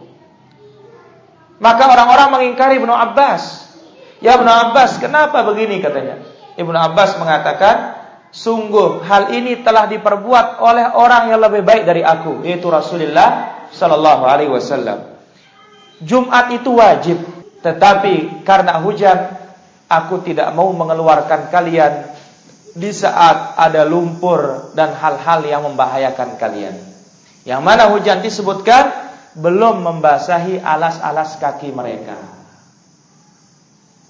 Maka 1.62 1.84
orang-orang 1.94 2.30
mengingkari 2.34 2.82
Ibnu 2.82 2.92
Abbas. 2.92 3.70
Ya 4.22 4.38
Ibnu 4.38 4.50
Abbas, 4.50 4.98
kenapa 4.98 5.46
begini 5.46 5.82
katanya? 5.82 6.22
Ibnu 6.58 6.74
Abbas 6.74 7.18
mengatakan, 7.18 8.02
sungguh 8.34 9.02
hal 9.06 9.34
ini 9.34 9.62
telah 9.62 9.86
diperbuat 9.90 10.62
oleh 10.62 10.86
orang 10.94 11.30
yang 11.34 11.42
lebih 11.42 11.62
baik 11.66 11.84
dari 11.86 12.02
aku, 12.02 12.46
yaitu 12.46 12.70
Rasulullah 12.70 13.62
Shallallahu 13.74 14.24
alaihi 14.26 14.52
wasallam. 14.52 15.06
Jumat 16.02 16.50
itu 16.54 16.78
wajib, 16.78 17.18
tetapi 17.62 18.42
karena 18.42 18.82
hujan 18.82 19.41
Aku 19.92 20.24
tidak 20.24 20.56
mau 20.56 20.72
mengeluarkan 20.72 21.52
kalian 21.52 22.08
di 22.72 22.96
saat 22.96 23.60
ada 23.60 23.84
lumpur 23.84 24.72
dan 24.72 24.96
hal-hal 24.96 25.44
yang 25.44 25.62
membahayakan 25.68 26.40
kalian. 26.40 26.76
Yang 27.44 27.62
mana 27.62 27.92
hujan 27.92 28.24
disebutkan 28.24 29.12
belum 29.36 29.84
membasahi 29.84 30.64
alas-alas 30.64 31.36
kaki 31.40 31.76
mereka. 31.76 32.16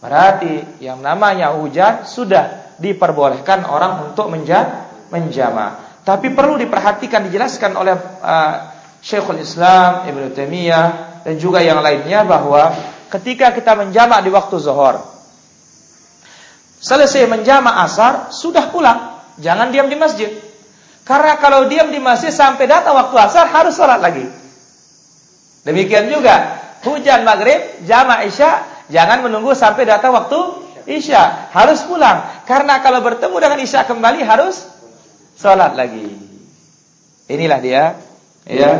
Berarti 0.01 0.81
yang 0.81 1.01
namanya 1.01 1.53
hujan 1.57 2.05
sudah 2.05 2.73
diperbolehkan 2.81 3.65
orang 3.65 4.09
untuk 4.09 4.33
menja 4.33 4.89
menjama. 5.13 5.97
Tapi 6.01 6.33
perlu 6.33 6.57
diperhatikan 6.57 7.29
dijelaskan 7.29 7.77
oleh 7.77 7.93
uh, 8.21 8.53
Syekhul 9.01 9.41
Islam 9.41 10.09
Ibnu 10.09 10.33
Taimiyah 10.33 11.21
dan 11.21 11.37
juga 11.37 11.61
yang 11.61 11.85
lainnya 11.85 12.25
bahwa 12.25 12.73
ketika 13.13 13.53
kita 13.53 13.77
menjamak 13.77 14.25
di 14.25 14.33
waktu 14.33 14.57
zuhur 14.57 15.10
Selesai 16.81 17.29
menjama 17.29 17.85
asar, 17.85 18.33
sudah 18.33 18.73
pulang. 18.73 19.21
Jangan 19.37 19.69
diam 19.69 19.85
di 19.85 19.93
masjid. 19.93 20.33
Karena 21.05 21.37
kalau 21.37 21.69
diam 21.69 21.93
di 21.93 22.01
masjid 22.01 22.33
sampai 22.33 22.65
datang 22.65 22.97
waktu 22.97 23.15
asar, 23.21 23.45
harus 23.53 23.77
sholat 23.77 24.01
lagi. 24.01 24.25
Demikian 25.61 26.09
juga, 26.09 26.57
hujan 26.81 27.21
maghrib, 27.21 27.85
jama 27.85 28.25
isya, 28.25 28.65
jangan 28.89 29.21
menunggu 29.21 29.53
sampai 29.53 29.85
datang 29.85 30.09
waktu 30.09 30.37
isya. 30.89 31.53
Harus 31.53 31.85
pulang. 31.85 32.25
Karena 32.49 32.81
kalau 32.81 33.05
bertemu 33.05 33.37
dengan 33.37 33.59
isya 33.61 33.85
kembali, 33.85 34.25
harus 34.25 34.65
sholat 35.37 35.77
lagi. 35.77 36.17
Inilah 37.29 37.59
dia. 37.61 37.83
ya 38.49 38.73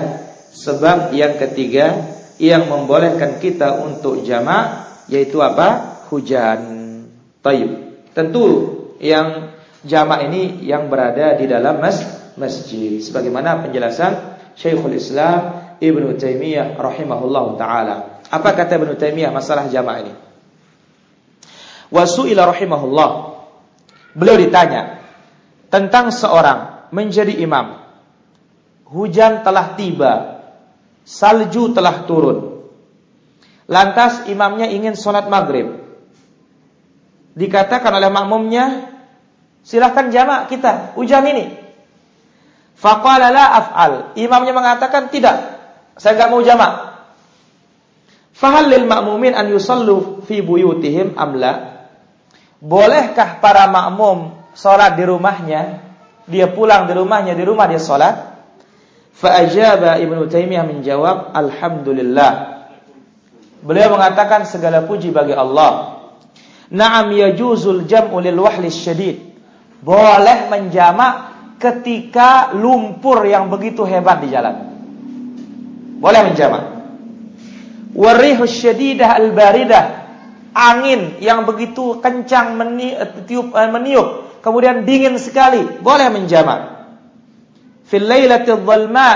Sebab 0.57 1.13
yang 1.13 1.37
ketiga, 1.37 2.17
yang 2.41 2.65
membolehkan 2.65 3.37
kita 3.37 3.77
untuk 3.77 4.25
jama, 4.25 4.89
yaitu 5.05 5.37
apa? 5.39 6.01
Hujan. 6.09 6.81
Tayyib. 7.45 7.90
Tentu 8.11 8.45
yang 8.99 9.55
jamak 9.87 10.29
ini 10.29 10.61
yang 10.67 10.91
berada 10.91 11.39
di 11.39 11.47
dalam 11.47 11.81
mas 11.81 12.03
masjid 12.35 13.01
sebagaimana 13.01 13.65
penjelasan 13.65 14.37
Syekhul 14.53 14.99
Islam 14.99 15.73
Ibnu 15.81 16.19
Taimiyah 16.19 16.77
rahimahullah 16.77 17.45
taala. 17.57 17.95
Apa 18.29 18.53
kata 18.53 18.77
Ibnu 18.77 18.93
Taimiyah 18.99 19.33
masalah 19.33 19.67
jamak 19.71 20.05
ini? 20.05 20.13
Wasuila 21.91 22.47
rahimahullah. 22.47 23.09
Beliau 24.15 24.37
ditanya 24.39 25.01
tentang 25.71 26.11
seorang 26.11 26.91
menjadi 26.91 27.31
imam. 27.41 27.79
Hujan 28.91 29.41
telah 29.47 29.79
tiba, 29.79 30.43
salju 31.07 31.71
telah 31.71 32.03
turun. 32.03 32.67
Lantas 33.71 34.27
imamnya 34.27 34.67
ingin 34.67 34.99
sholat 34.99 35.31
maghrib 35.31 35.80
dikatakan 37.37 37.91
oleh 37.95 38.09
makmumnya, 38.11 38.91
silahkan 39.63 40.11
jamak 40.11 40.51
kita 40.51 40.95
hujan 40.97 41.23
ini. 41.27 41.61
Faqala 42.75 43.29
la 43.29 43.45
af'al. 43.61 43.93
Imamnya 44.17 44.53
mengatakan 44.57 45.13
tidak. 45.13 45.61
saya 46.01 46.17
nggak 46.17 46.29
mau 46.33 46.41
jamak. 46.41 46.91
Fahal 48.33 48.73
lil 48.73 48.89
ma'mumin 48.89 49.37
an 49.37 49.53
yusallu 49.53 50.25
fi 50.25 50.41
buyutihim 50.41 51.13
amla? 51.13 51.85
Bolehkah 52.57 53.37
para 53.37 53.69
makmum 53.69 54.33
sholat 54.57 54.97
di 54.97 55.05
rumahnya? 55.05 55.81
Dia 56.25 56.49
pulang 56.49 56.89
di 56.89 56.93
rumahnya, 56.97 57.37
di 57.37 57.45
rumah 57.45 57.69
dia 57.69 57.77
sholat? 57.77 58.33
Fa'ajaba 59.13 60.01
Ibnu 60.01 60.25
Taimiyah 60.25 60.65
menjawab, 60.65 61.37
Alhamdulillah. 61.37 62.31
Beliau 63.61 63.93
mengatakan 63.93 64.49
segala 64.49 64.89
puji 64.89 65.13
bagi 65.13 65.37
Allah. 65.37 65.90
Naam 66.71 67.11
yajuzul 67.11 67.83
jam'u 67.83 68.23
lil 68.23 68.39
wahli 68.39 68.71
syadid. 68.71 69.19
Boleh 69.83 70.47
menjamak 70.47 71.13
ketika 71.59 72.55
lumpur 72.55 73.27
yang 73.27 73.51
begitu 73.51 73.83
hebat 73.83 74.23
di 74.23 74.31
jalan. 74.31 74.55
Boleh 75.99 76.21
menjamak. 76.31 76.63
Warihus 77.91 78.55
syadidah 78.55 79.19
al-baridah. 79.19 79.85
Angin 80.51 81.23
yang 81.23 81.47
begitu 81.47 82.03
kencang 82.03 82.59
meniup, 82.59 83.55
eh, 83.55 83.69
meniup, 83.71 84.07
kemudian 84.43 84.83
dingin 84.83 85.15
sekali, 85.15 85.63
boleh 85.79 86.11
menjamak. 86.11 86.91
Fil 87.87 88.03
lailatil 88.03 88.59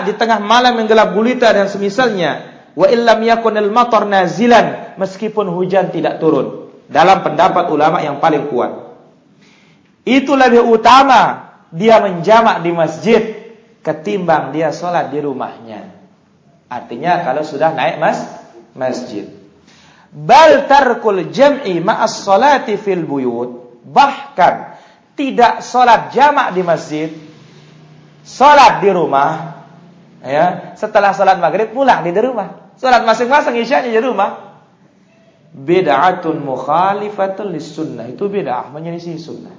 di 0.07 0.13
tengah 0.15 0.39
malam 0.39 0.79
yang 0.79 0.87
gelap 0.87 1.11
gulita 1.11 1.51
dan 1.51 1.67
semisalnya. 1.67 2.55
Wa 2.75 2.87
illam 2.87 3.19
yakunil 3.23 3.71
matar 3.71 4.07
nazilan 4.07 4.95
meskipun 4.99 5.47
hujan 5.51 5.91
tidak 5.91 6.23
turun. 6.23 6.64
Dalam 6.85 7.25
pendapat 7.25 7.65
ulama 7.73 8.01
yang 8.01 8.21
paling 8.21 8.49
kuat. 8.49 8.71
Itu 10.05 10.37
lebih 10.37 10.61
utama 10.69 11.49
dia 11.73 11.97
menjamak 11.97 12.61
di 12.61 12.71
masjid 12.71 13.21
ketimbang 13.81 14.53
dia 14.53 14.69
sholat 14.69 15.09
di 15.09 15.19
rumahnya. 15.21 15.93
Artinya 16.69 17.25
kalau 17.25 17.41
sudah 17.41 17.73
naik 17.73 17.97
mas 17.97 18.21
masjid. 18.77 19.29
Bal 20.15 20.69
tarkul 20.69 21.33
jam'i 21.33 21.81
ma'as 21.81 22.21
salati 22.21 22.77
fil 22.77 23.03
buyut. 23.03 23.81
Bahkan 23.85 24.53
tidak 25.15 25.63
salat 25.63 26.11
jamak 26.11 26.51
di 26.51 26.61
masjid, 26.61 27.09
salat 28.25 28.83
di 28.83 28.89
rumah. 28.91 29.61
Ya, 30.25 30.73
setelah 30.73 31.13
salat 31.13 31.37
maghrib 31.37 31.69
pulang 31.69 32.01
di 32.01 32.11
rumah. 32.15 32.73
Salat 32.75 33.05
masing-masing 33.05 33.55
isyanya 33.61 33.91
di 33.93 34.01
rumah. 34.01 34.44
Bid'atun 35.55 36.43
mukhalifatun 36.43 37.55
lis 37.55 37.71
sunnah. 37.71 38.11
Itu 38.11 38.27
bid'ah 38.27 38.75
menyelisih 38.75 39.15
sunnah. 39.15 39.55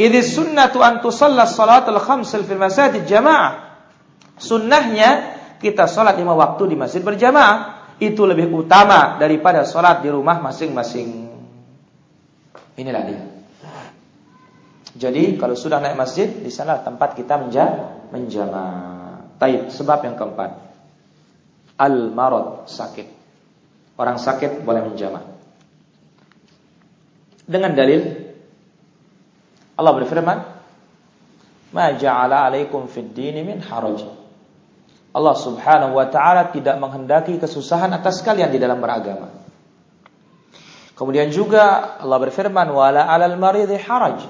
Idh 0.00 0.24
sunnatu 0.24 0.80
an 0.80 1.04
tusalla 1.04 1.44
salatul 1.44 2.00
khamsil 2.00 2.48
fil 2.48 2.58
masajid 2.58 3.04
jamaah. 3.04 3.76
Sunnahnya 4.40 5.38
kita 5.60 5.86
sholat 5.86 6.18
lima 6.18 6.34
waktu 6.34 6.74
di 6.74 6.76
masjid 6.80 7.04
berjamaah 7.04 7.94
itu 8.02 8.26
lebih 8.26 8.50
utama 8.50 9.20
daripada 9.20 9.62
sholat 9.62 10.02
di 10.02 10.10
rumah 10.10 10.42
masing-masing. 10.42 11.30
Inilah 12.74 13.02
dia. 13.06 13.22
Jadi 14.94 15.38
kalau 15.38 15.54
sudah 15.54 15.78
naik 15.78 15.98
masjid 15.98 16.26
di 16.26 16.50
sana 16.50 16.82
tempat 16.82 17.14
kita 17.14 17.38
menja 17.38 17.64
menjamaah. 18.10 19.38
Taib. 19.38 19.70
Sebab 19.70 20.06
yang 20.06 20.14
keempat, 20.18 20.50
al 21.78 22.10
marad 22.14 22.66
sakit. 22.70 23.23
Orang 23.94 24.18
sakit 24.18 24.66
boleh 24.66 24.82
menjamaah. 24.90 25.26
Dengan 27.44 27.76
dalil 27.76 28.02
Allah 29.74 29.92
berfirman, 29.94 30.38
"Ma 31.74 31.86
ja'ala 31.94 32.48
'alaikum 32.48 32.90
fid 32.90 33.14
dini 33.14 33.44
min 33.46 33.62
haraj." 33.62 34.02
Allah 35.14 35.36
Subhanahu 35.38 35.94
wa 35.94 36.10
taala 36.10 36.50
tidak 36.50 36.74
menghendaki 36.82 37.38
kesusahan 37.38 37.90
atas 37.94 38.18
kalian 38.26 38.50
di 38.50 38.58
dalam 38.58 38.82
beragama. 38.82 39.30
Kemudian 40.94 41.30
juga 41.30 41.94
Allah 42.02 42.18
berfirman 42.18 42.66
wala 42.70 43.06
'alal 43.06 43.38
maridhi 43.38 43.78
haraj. 43.78 44.26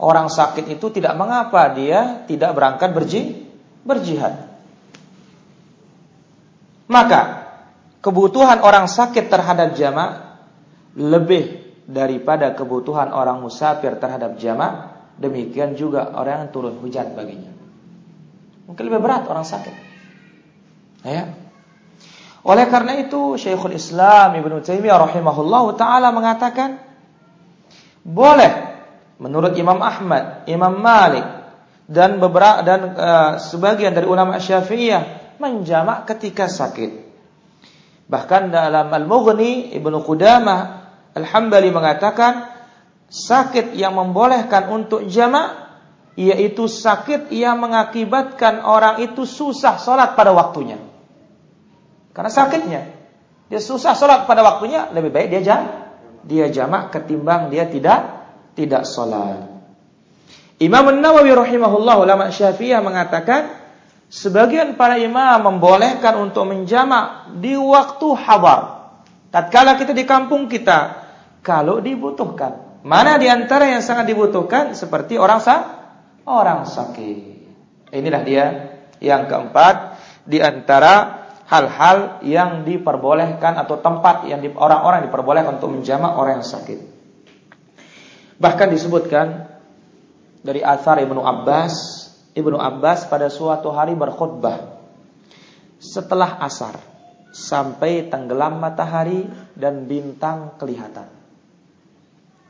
Orang 0.00 0.32
sakit 0.32 0.68
itu 0.68 0.92
tidak 0.92 1.16
mengapa 1.16 1.72
dia 1.76 2.24
tidak 2.24 2.56
berangkat 2.56 2.92
berji, 2.92 3.48
berjihad. 3.84 4.48
Maka 6.88 7.39
kebutuhan 8.00 8.64
orang 8.64 8.88
sakit 8.88 9.28
terhadap 9.28 9.76
jamak 9.76 10.40
lebih 10.96 11.60
daripada 11.86 12.52
kebutuhan 12.56 13.12
orang 13.12 13.40
musafir 13.40 13.96
terhadap 14.00 14.36
jamak. 14.40 14.98
Demikian 15.20 15.76
juga 15.76 16.16
orang 16.16 16.48
yang 16.48 16.50
turun 16.50 16.80
hujan 16.80 17.12
baginya. 17.12 17.52
Mungkin 18.64 18.82
lebih 18.88 19.04
berat 19.04 19.28
orang 19.28 19.44
sakit. 19.44 19.74
Ya. 21.04 21.36
Oleh 22.40 22.64
karena 22.72 22.96
itu 22.96 23.36
Syekhul 23.36 23.76
Islam 23.76 24.32
Ibnu 24.32 24.64
Taimiyah 24.64 24.96
rahimahullah 24.96 25.64
taala 25.76 26.08
mengatakan 26.08 26.80
boleh 28.00 28.52
menurut 29.20 29.52
Imam 29.60 29.76
Ahmad, 29.84 30.48
Imam 30.48 30.80
Malik 30.80 31.26
dan 31.84 32.16
beberapa 32.16 32.64
dan 32.64 32.80
uh, 32.96 33.32
sebagian 33.36 33.92
dari 33.92 34.08
ulama 34.08 34.40
Syafi'iyah 34.40 35.36
menjamak 35.36 36.08
ketika 36.08 36.48
sakit. 36.48 36.99
Bahkan 38.10 38.50
dalam 38.50 38.90
Al-Mughni 38.90 39.70
Ibnu 39.78 40.02
Qudamah 40.02 40.60
Al-Hambali 41.14 41.70
mengatakan 41.70 42.50
sakit 43.06 43.78
yang 43.78 43.94
membolehkan 43.94 44.66
untuk 44.70 45.06
jamak 45.06 45.70
yaitu 46.18 46.66
sakit 46.66 47.30
yang 47.30 47.62
mengakibatkan 47.62 48.66
orang 48.66 48.98
itu 48.98 49.22
susah 49.22 49.78
sholat 49.78 50.18
pada 50.18 50.34
waktunya. 50.34 50.82
Karena 52.10 52.30
sakitnya. 52.34 52.82
Dia 53.46 53.62
susah 53.62 53.94
sholat 53.94 54.26
pada 54.26 54.42
waktunya, 54.42 54.90
lebih 54.90 55.10
baik 55.14 55.30
dia 55.30 55.42
jam, 55.42 55.62
dia 56.26 56.50
jamak 56.50 56.90
ketimbang 56.90 57.50
dia 57.50 57.66
tidak 57.66 58.26
tidak 58.58 58.86
sholat. 58.86 59.46
Imam 60.60 60.92
Nawawi 60.92 61.32
rahimahullah 61.32 61.96
ulama 61.98 62.28
Syafi'iyah 62.28 62.84
mengatakan 62.84 63.59
sebagian 64.10 64.74
para 64.74 64.98
imam 64.98 65.38
membolehkan 65.46 66.18
untuk 66.18 66.50
menjamak 66.50 67.38
di 67.38 67.54
waktu 67.54 68.08
habar. 68.18 68.92
Tatkala 69.30 69.78
kita 69.78 69.94
di 69.94 70.02
kampung 70.02 70.50
kita, 70.50 71.06
kalau 71.40 71.78
dibutuhkan. 71.78 72.82
Mana 72.82 73.16
di 73.20 73.30
antara 73.30 73.70
yang 73.70 73.84
sangat 73.84 74.10
dibutuhkan 74.10 74.74
seperti 74.74 75.16
orang 75.16 75.38
sa 75.38 75.56
orang 76.26 76.66
sakit. 76.66 77.18
Inilah 77.94 78.22
dia 78.26 78.44
yang 78.98 79.30
keempat 79.30 80.00
di 80.26 80.42
antara 80.42 81.20
hal-hal 81.50 82.22
yang 82.22 82.62
diperbolehkan 82.62 83.58
atau 83.58 83.82
tempat 83.82 84.26
yang 84.30 84.40
orang-orang 84.54 85.06
diperbolehkan 85.10 85.58
untuk 85.58 85.74
menjamak 85.74 86.14
orang 86.14 86.40
yang 86.40 86.46
sakit. 86.46 86.78
Bahkan 88.40 88.68
disebutkan 88.72 89.26
dari 90.40 90.64
Athar 90.64 91.02
Ibnu 91.04 91.20
Abbas, 91.20 92.08
Ibnu 92.30 92.54
Abbas 92.54 93.10
pada 93.10 93.26
suatu 93.26 93.74
hari 93.74 93.98
berkhutbah 93.98 94.78
setelah 95.82 96.38
asar 96.46 96.78
sampai 97.34 98.06
tenggelam 98.06 98.62
matahari 98.62 99.26
dan 99.58 99.90
bintang 99.90 100.54
kelihatan. 100.58 101.10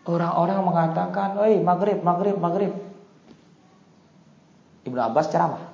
Orang-orang 0.04 0.60
mengatakan, 0.64 1.38
"Oi, 1.38 1.60
maghrib, 1.60 2.00
maghrib, 2.02 2.36
maghrib." 2.36 2.72
Ibnu 4.84 5.00
Abbas 5.00 5.28
ceramah. 5.30 5.70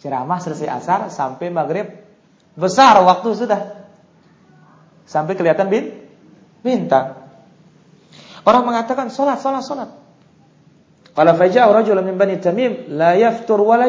Ceramah 0.00 0.38
selesai 0.38 0.68
asar 0.68 1.00
sampai 1.08 1.48
maghrib. 1.48 1.88
Besar 2.56 3.00
waktu 3.04 3.32
sudah. 3.36 3.60
Sampai 5.08 5.36
kelihatan 5.36 5.68
bin 5.72 5.92
bintang. 6.60 7.16
Orang 8.46 8.68
mengatakan 8.68 9.10
solat 9.10 9.42
solat 9.42 9.64
solat 9.64 10.05
Qala 11.16 11.32
faja'a 11.32 11.72
rajulun 11.72 12.04
min 12.04 12.20
Bani 12.20 12.36
Tamim 12.36 12.92
la 12.92 13.16
yaftur 13.16 13.64
wa 13.64 13.80
la. 13.80 13.88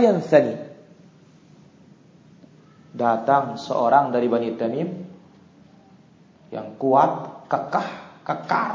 Datang 2.98 3.60
seorang 3.60 4.16
dari 4.16 4.32
Bani 4.32 4.50
Tamim 4.56 4.90
yang 6.56 6.80
kuat, 6.80 7.44
kekah, 7.52 7.88
kekar. 8.24 8.72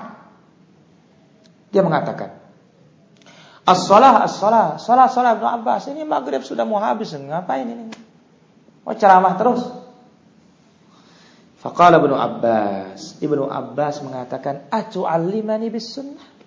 Dia 1.72 1.80
mengatakan, 1.80 2.42
As-salah, 3.62 4.26
as-salah, 4.26 4.76
salah, 4.76 5.06
salah 5.06 5.38
Ibnu 5.38 5.46
Abbas. 5.46 5.88
Ini 5.88 6.02
maghrib 6.02 6.42
sudah 6.42 6.66
mau 6.66 6.82
habis, 6.82 7.14
ngapain 7.14 7.64
ini? 7.64 7.88
Mau 8.82 8.92
ceramah 8.92 9.38
terus. 9.38 9.62
Faqala 11.62 12.02
Ibnu 12.02 12.18
Abbas, 12.18 13.22
Ibnu 13.22 13.46
Abbas 13.46 14.02
mengatakan, 14.02 14.66
"Atu'allimani 14.66 15.70
bis 15.70 15.94
sunnah?" 15.94 16.41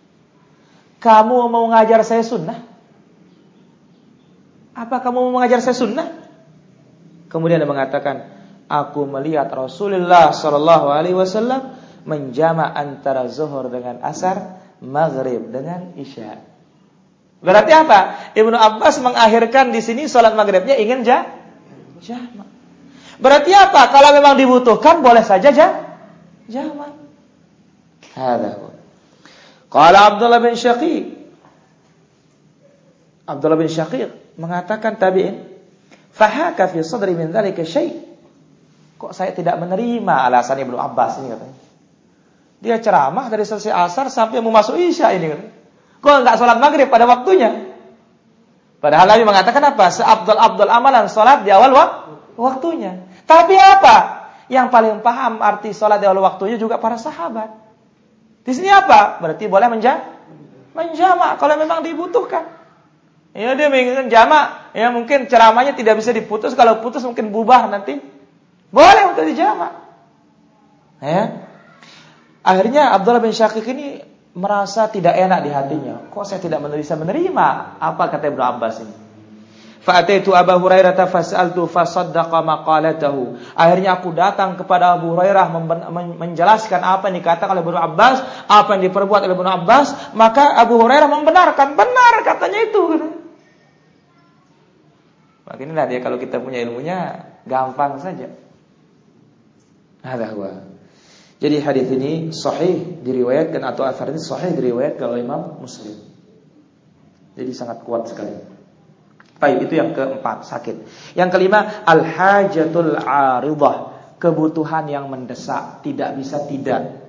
Kamu 1.00 1.52
mau 1.52 1.70
mengajar 1.70 2.02
saya 2.02 2.24
sunnah? 2.26 2.60
Apa 4.76 5.00
kamu 5.00 5.30
mau 5.30 5.34
mengajar 5.40 5.64
saya 5.64 5.76
sunnah? 5.78 6.08
Kemudian 7.32 7.64
dia 7.64 7.70
mengatakan, 7.70 8.28
"Aku 8.68 9.08
melihat 9.08 9.48
Rasulullah 9.48 10.36
sallallahu 10.36 10.92
alaihi 10.92 11.16
wasallam 11.16 11.80
menjama 12.04 12.68
antara 12.76 13.28
zuhur 13.32 13.72
dengan 13.72 14.04
asar, 14.04 14.60
maghrib 14.84 15.52
dengan 15.52 15.96
isya." 15.96 16.44
Berarti 17.46 17.72
apa? 17.72 18.00
Ibnu 18.34 18.58
Abbas 18.58 18.98
mengakhirkan 19.00 19.70
di 19.70 19.80
sini 19.80 20.10
sholat 20.10 20.34
maghribnya 20.34 20.76
ingin 20.82 21.06
ja, 21.06 21.30
jamak. 22.02 22.50
Berarti 23.22 23.52
apa? 23.54 23.94
Kalau 23.94 24.12
memang 24.12 24.36
dibutuhkan 24.36 25.00
boleh 25.00 25.22
saja 25.22 25.54
jamak. 25.54 26.92
Hada. 28.18 28.64
Qala 29.76 30.16
Abdullah 30.16 30.40
bin 30.40 30.56
Syaqiq. 30.56 31.04
Abdullah 33.28 33.60
bin 33.60 33.68
Syaqiq 33.68 34.40
mengatakan 34.40 34.96
tabi'in, 34.96 35.44
"Fahaka 36.16 36.72
fi 36.72 36.80
sadri 36.80 37.12
min 37.12 37.36
dzalika 37.36 37.68
syai'." 37.68 37.92
Kok 38.96 39.12
saya 39.12 39.36
tidak 39.36 39.60
menerima 39.60 40.16
alasan 40.32 40.64
Ibnu 40.64 40.80
Abbas 40.80 41.20
ini 41.20 41.28
katanya. 41.36 41.58
Dia 42.64 42.80
ceramah 42.80 43.28
dari 43.28 43.44
selesai 43.44 43.76
asar 43.76 44.08
sampai 44.08 44.40
mau 44.40 44.56
masuk 44.56 44.80
isya 44.80 45.12
ini 45.12 45.28
katanya. 45.28 45.52
Kok 46.00 46.16
enggak 46.24 46.36
sholat 46.40 46.58
maghrib 46.64 46.88
pada 46.88 47.04
waktunya? 47.04 47.76
Padahal 48.80 49.12
Nabi 49.12 49.28
mengatakan 49.28 49.76
apa? 49.76 49.92
Seabdul-abdul 49.92 50.72
amalan 50.72 51.12
sholat 51.12 51.44
di 51.44 51.52
awal 51.52 51.76
waktunya. 52.40 53.04
Tapi 53.28 53.60
apa? 53.60 54.24
Yang 54.48 54.72
paling 54.72 55.04
paham 55.04 55.44
arti 55.44 55.76
sholat 55.76 56.00
di 56.00 56.08
awal 56.08 56.24
waktunya 56.24 56.56
juga 56.56 56.80
para 56.80 56.96
sahabat. 56.96 57.64
Di 58.46 58.52
sini 58.54 58.70
apa? 58.70 59.18
Berarti 59.20 59.50
boleh 59.50 59.68
menja 59.68 60.06
menjamak 60.78 61.42
kalau 61.42 61.58
memang 61.58 61.82
dibutuhkan. 61.82 62.46
Ya 63.36 63.52
dia 63.52 63.68
menginginkan 63.68 64.08
jamak, 64.08 64.72
ya 64.72 64.88
mungkin 64.96 65.28
ceramahnya 65.28 65.76
tidak 65.76 66.00
bisa 66.00 66.16
diputus, 66.16 66.56
kalau 66.56 66.80
putus 66.80 67.04
mungkin 67.04 67.36
bubar 67.36 67.68
nanti. 67.68 68.00
Boleh 68.72 69.12
untuk 69.12 69.28
dijamak. 69.28 69.76
Ya. 71.04 71.44
Akhirnya 72.46 72.96
Abdullah 72.96 73.20
bin 73.20 73.36
Syakik 73.36 73.66
ini 73.68 74.00
merasa 74.38 74.88
tidak 74.88 75.20
enak 75.20 75.40
di 75.44 75.52
hatinya. 75.52 75.96
Kok 76.12 76.24
saya 76.24 76.40
tidak 76.40 76.64
bisa 76.76 76.96
menerima 76.96 77.80
apa 77.82 78.04
kata 78.08 78.32
Ibnu 78.32 78.44
Abbas 78.44 78.76
ini? 78.84 79.05
Fa'ataitu 79.86 80.34
Abu 80.34 80.65
Hurairah 80.65 80.98
fas'altu 80.98 81.69
fasaddaqa 81.69 82.41
maqalatahu. 82.41 83.38
Akhirnya 83.54 84.02
aku 84.02 84.17
datang 84.17 84.58
kepada 84.58 84.98
Abu 84.98 85.13
Hurairah 85.13 85.45
menjelaskan 86.17 86.82
apa 86.82 87.13
yang 87.13 87.21
dikatakan 87.21 87.54
oleh 87.54 87.62
Ibnu 87.62 87.78
Abbas, 87.78 88.50
apa 88.50 88.69
yang 88.74 88.89
diperbuat 88.89 89.30
oleh 89.30 89.38
Ibnu 89.38 89.45
Abbas, 89.45 90.17
maka 90.17 90.58
Abu 90.58 90.82
Hurairah 90.82 91.06
membenarkan, 91.06 91.78
benar 91.78 92.26
katanya 92.26 92.60
itu. 92.65 92.84
Maka 95.45 95.62
inilah 95.62 95.86
dia 95.86 96.02
kalau 96.02 96.17
kita 96.17 96.41
punya 96.41 96.58
ilmunya 96.65 97.30
gampang 97.45 98.02
saja. 98.02 98.34
Ada 100.02 100.34
huwa. 100.34 100.65
Jadi 101.38 101.62
hadis 101.62 101.86
ini 101.93 102.34
sahih 102.34 103.06
diriwayatkan 103.06 103.62
atau 103.62 103.86
asar 103.86 104.10
ini 104.10 104.17
sahih 104.17 104.58
diriwayatkan 104.58 105.06
oleh 105.06 105.21
Imam 105.21 105.62
Muslim. 105.62 106.02
Jadi 107.38 107.52
sangat 107.54 107.86
kuat 107.86 108.10
sekali. 108.10 108.55
Baik, 109.36 109.67
itu 109.67 109.74
yang 109.76 109.91
keempat, 109.91 110.48
sakit. 110.48 110.76
Yang 111.13 111.30
kelima, 111.36 111.84
al-hajatul 111.84 112.95
aridah, 112.95 113.91
kebutuhan 114.15 114.88
yang 114.88 115.12
mendesak, 115.12 115.84
tidak 115.84 116.15
bisa 116.15 116.48
tidak. 116.48 117.04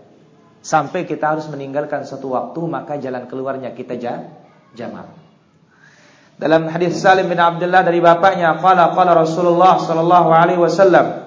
Sampai 0.58 1.06
kita 1.06 1.38
harus 1.38 1.46
meninggalkan 1.46 2.02
satu 2.02 2.34
waktu, 2.34 2.60
maka 2.66 2.98
jalan 2.98 3.30
keluarnya 3.30 3.70
kita 3.70 3.94
jamak. 4.74 5.06
Dalam 6.36 6.68
hadis 6.68 6.98
Salim 6.98 7.30
bin 7.30 7.38
Abdullah 7.38 7.86
dari 7.86 8.02
bapaknya, 8.02 8.58
qala 8.58 8.92
qala 8.92 9.16
Rasulullah 9.16 9.80
sallallahu 9.80 10.28
alaihi 10.34 10.60
wasallam 10.60 11.26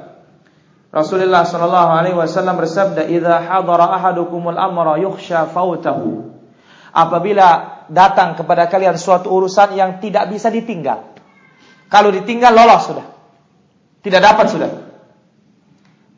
Rasulullah 0.89 1.45
sallallahu 1.45 1.89
alaihi 1.93 2.17
wasallam 2.17 2.57
bersabda, 2.57 3.05
"Idza 3.05 3.45
hadara 3.45 3.93
ahadukumul 3.93 4.57
amra 4.57 4.97
yukhsha 4.97 5.45
fautahu." 5.53 6.33
Apabila 6.89 7.68
datang 7.89 8.38
kepada 8.38 8.69
kalian 8.69 8.95
suatu 8.95 9.30
urusan 9.34 9.75
yang 9.75 9.97
tidak 9.97 10.30
bisa 10.30 10.47
ditinggal. 10.54 11.13
Kalau 11.89 12.13
ditinggal 12.13 12.54
lolos 12.54 12.86
sudah. 12.86 13.08
Tidak 13.99 14.21
dapat 14.21 14.45
sudah. 14.47 14.71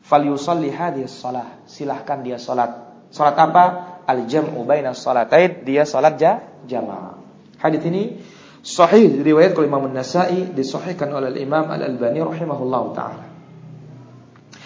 Fal 0.04 0.22
yusalli 0.22 0.68
hadhihi 0.68 1.08
shalah. 1.08 1.64
Silahkan 1.64 2.20
dia 2.20 2.36
salat. 2.36 2.92
Salat 3.08 3.36
apa? 3.40 3.64
Al 4.04 4.28
jam'u 4.28 4.66
baina 4.68 4.92
salatain, 4.92 5.64
dia 5.64 5.88
salat 5.88 6.18
ja, 6.20 6.42
jamaah. 6.68 7.16
Hadis 7.62 7.82
ini 7.86 8.18
sahih 8.60 9.22
riwayat 9.22 9.54
oleh 9.54 9.70
Imam 9.70 9.86
An-Nasa'i 9.86 10.50
disahihkan 10.52 11.08
oleh 11.14 11.38
Imam 11.38 11.70
Al-Albani 11.70 12.20
rahimahullahu 12.20 12.92
taala. 12.92 13.31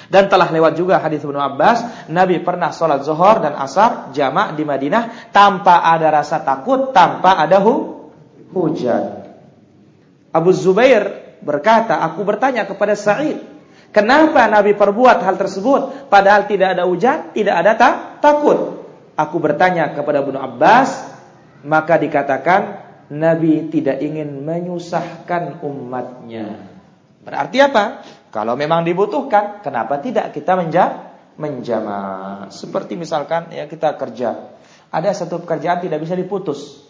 Dan 0.07 0.31
telah 0.31 0.47
lewat 0.55 0.79
juga 0.79 1.03
hadis 1.03 1.23
Ibnu 1.27 1.39
Abbas, 1.39 2.09
Nabi 2.15 2.39
pernah 2.43 2.71
sholat 2.71 3.03
zuhur 3.03 3.43
dan 3.43 3.59
asar 3.59 4.15
jamak 4.15 4.55
di 4.55 4.63
Madinah 4.63 5.33
tanpa 5.35 5.83
ada 5.83 6.15
rasa 6.15 6.43
takut, 6.47 6.95
tanpa 6.95 7.43
ada 7.43 7.59
hu 7.59 8.07
hujan. 8.55 9.27
Abu 10.31 10.55
Zubair 10.55 11.37
berkata, 11.43 11.99
aku 12.07 12.23
bertanya 12.23 12.69
kepada 12.69 12.95
Sa'id, 12.95 13.43
kenapa 13.91 14.47
Nabi 14.47 14.79
perbuat 14.79 15.27
hal 15.27 15.35
tersebut 15.35 16.07
padahal 16.07 16.47
tidak 16.47 16.79
ada 16.79 16.87
hujan, 16.87 17.35
tidak 17.35 17.55
ada 17.67 17.73
ta 17.75 17.91
takut? 18.23 18.87
Aku 19.17 19.41
bertanya 19.41 19.97
kepada 19.97 20.21
Ibnu 20.21 20.37
Abbas, 20.37 20.91
maka 21.65 21.97
dikatakan 21.97 22.85
Nabi 23.11 23.73
tidak 23.73 24.03
ingin 24.03 24.45
menyusahkan 24.45 25.65
umatnya. 25.65 26.69
Berarti 27.25 27.59
apa? 27.59 28.07
Kalau 28.37 28.53
memang 28.53 28.85
dibutuhkan, 28.85 29.65
kenapa 29.65 29.97
tidak 30.05 30.37
kita 30.37 30.61
menja 30.61 31.17
menjama? 31.41 32.01
Seperti 32.53 32.93
misalkan 32.93 33.49
ya 33.49 33.65
kita 33.65 33.97
kerja, 33.97 34.53
ada 34.93 35.09
satu 35.17 35.41
pekerjaan 35.41 35.81
tidak 35.81 36.05
bisa 36.05 36.13
diputus, 36.13 36.85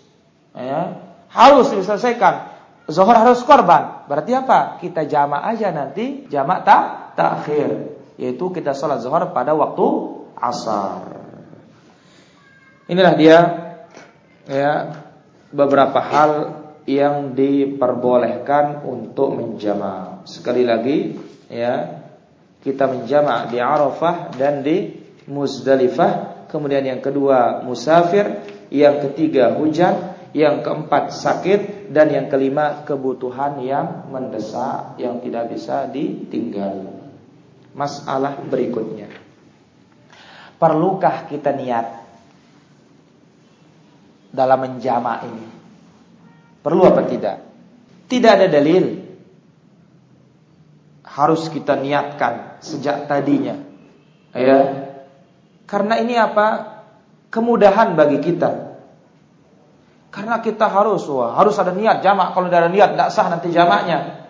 ya 0.58 0.98
harus 1.30 1.70
diselesaikan. 1.70 2.58
Zohor 2.90 3.14
harus 3.14 3.46
korban. 3.46 4.10
Berarti 4.10 4.34
apa? 4.34 4.82
Kita 4.82 5.06
jama 5.06 5.46
aja 5.46 5.70
nanti 5.70 6.26
jamak 6.26 6.66
tak 6.66 7.14
takhir, 7.14 7.94
yaitu 8.18 8.50
kita 8.50 8.74
sholat 8.74 8.98
zohor 9.06 9.30
pada 9.30 9.54
waktu 9.54 9.86
asar. 10.34 11.14
Inilah 12.90 13.14
dia 13.14 13.38
ya 14.50 14.98
beberapa 15.54 16.02
hal 16.02 16.30
yang 16.86 17.34
diperbolehkan 17.34 18.86
untuk 18.86 19.34
menjama. 19.34 20.22
Sekali 20.24 20.62
lagi 20.62 21.18
ya 21.50 22.02
kita 22.62 22.86
menjamak 22.86 23.50
di 23.50 23.58
Arafah 23.62 24.34
dan 24.34 24.62
di 24.62 25.06
Muzdalifah, 25.26 26.46
kemudian 26.46 26.86
yang 26.86 27.02
kedua 27.02 27.66
musafir, 27.66 28.46
yang 28.70 29.02
ketiga 29.02 29.58
hujan, 29.58 30.14
yang 30.30 30.62
keempat 30.62 31.10
sakit 31.10 31.90
dan 31.90 32.14
yang 32.14 32.30
kelima 32.30 32.86
kebutuhan 32.86 33.58
yang 33.66 34.06
mendesak 34.10 34.94
yang 35.02 35.18
tidak 35.18 35.50
bisa 35.50 35.90
ditinggal. 35.90 36.94
Masalah 37.74 38.38
berikutnya. 38.46 39.10
Perlukah 40.56 41.26
kita 41.28 41.52
niat 41.52 41.86
dalam 44.30 44.58
menjamak 44.62 45.26
ini? 45.26 45.55
Perlu 46.66 46.82
apa 46.82 47.06
tidak? 47.06 47.46
Tidak 48.10 48.26
ada 48.26 48.50
dalil 48.50 49.06
harus 51.06 51.46
kita 51.46 51.78
niatkan 51.78 52.58
sejak 52.58 53.06
tadinya. 53.06 53.54
Ya. 54.34 54.90
Karena 55.70 56.02
ini 56.02 56.18
apa? 56.18 56.74
Kemudahan 57.30 57.94
bagi 57.94 58.18
kita. 58.18 58.74
Karena 60.10 60.42
kita 60.42 60.66
harus 60.66 61.06
wah, 61.06 61.38
harus 61.38 61.54
ada 61.54 61.70
niat 61.70 62.02
jamak. 62.02 62.34
Kalau 62.34 62.50
tidak 62.50 62.66
ada 62.66 62.70
niat 62.74 62.90
tidak 62.98 63.08
sah 63.14 63.26
nanti 63.30 63.48
jamaknya. 63.54 64.26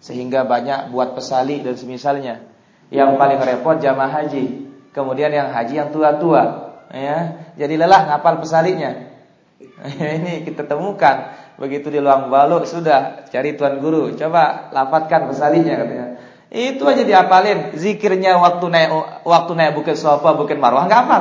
Sehingga 0.00 0.48
banyak 0.48 0.96
buat 0.96 1.12
pesali 1.12 1.60
dan 1.60 1.76
semisalnya. 1.76 2.40
Yang 2.88 3.20
paling 3.20 3.40
repot 3.44 3.76
jamaah 3.84 4.24
haji. 4.24 4.64
Kemudian 4.96 5.28
yang 5.28 5.52
haji 5.52 5.74
yang 5.76 5.90
tua-tua, 5.92 6.72
ya. 6.88 7.50
Jadi 7.58 7.74
lelah 7.76 8.08
ngapal 8.08 8.40
pesalinya. 8.40 9.13
ini 10.18 10.42
kita 10.42 10.66
temukan. 10.66 11.34
Begitu 11.54 11.86
di 11.90 12.02
luang 12.02 12.30
baluk 12.30 12.66
sudah 12.66 13.26
cari 13.30 13.54
tuan 13.54 13.78
guru. 13.78 14.14
Coba 14.18 14.70
lapatkan 14.74 15.30
pesalinya 15.30 15.78
katanya. 15.78 16.08
Itu 16.50 16.86
aja 16.86 17.02
diapalin. 17.02 17.74
Zikirnya 17.74 18.38
waktu 18.38 18.66
naik 18.70 18.90
waktu 19.26 19.52
naik 19.54 19.72
bukit 19.78 19.98
sofa 19.98 20.34
bukit 20.34 20.58
marwah 20.58 20.86
nggak 20.86 21.02
apa 21.06 21.18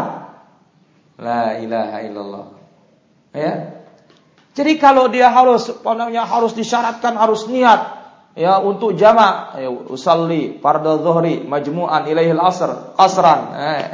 la 1.22 1.58
ilaha 1.62 1.98
illallah. 2.02 2.46
Ya. 3.34 3.54
Jadi 4.54 4.78
kalau 4.78 5.10
dia 5.10 5.34
harus 5.34 5.70
pokoknya 5.82 6.30
harus 6.30 6.54
disyaratkan 6.54 7.18
harus 7.18 7.50
niat 7.50 8.06
ya 8.38 8.62
untuk 8.62 8.94
jama 8.94 9.58
ya, 9.58 9.70
usalli 9.70 10.62
fardhu 10.62 11.02
zuhri 11.02 11.42
majmu'an 11.46 12.06
ilaihil 12.06 12.42
asr 12.42 12.94
asran. 12.98 13.42
Eh, 13.58 13.86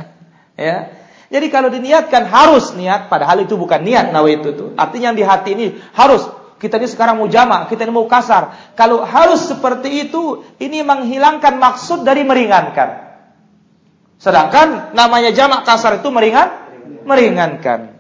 ya 0.60 0.99
jadi 1.30 1.48
kalau 1.54 1.70
diniatkan 1.70 2.26
harus 2.26 2.74
niat, 2.74 3.06
padahal 3.06 3.46
itu 3.46 3.54
bukan 3.54 3.86
niat 3.86 4.10
nawaitu 4.10 4.50
itu. 4.50 4.66
Artinya 4.74 5.14
yang 5.14 5.18
di 5.18 5.26
hati 5.26 5.50
ini 5.54 5.68
harus. 5.94 6.26
Kita 6.60 6.82
ini 6.82 6.90
sekarang 6.90 7.22
mau 7.22 7.30
jamak, 7.30 7.70
kita 7.70 7.86
ini 7.86 7.94
mau 7.94 8.10
kasar. 8.10 8.74
Kalau 8.74 9.06
harus 9.06 9.48
seperti 9.48 10.10
itu, 10.10 10.44
ini 10.58 10.82
menghilangkan 10.82 11.56
maksud 11.56 12.04
dari 12.04 12.26
meringankan. 12.26 13.14
Sedangkan 14.20 14.92
namanya 14.98 15.32
jamak 15.32 15.64
kasar 15.64 16.02
itu 16.02 16.10
meringan, 16.12 16.50
meringankan. 17.08 17.96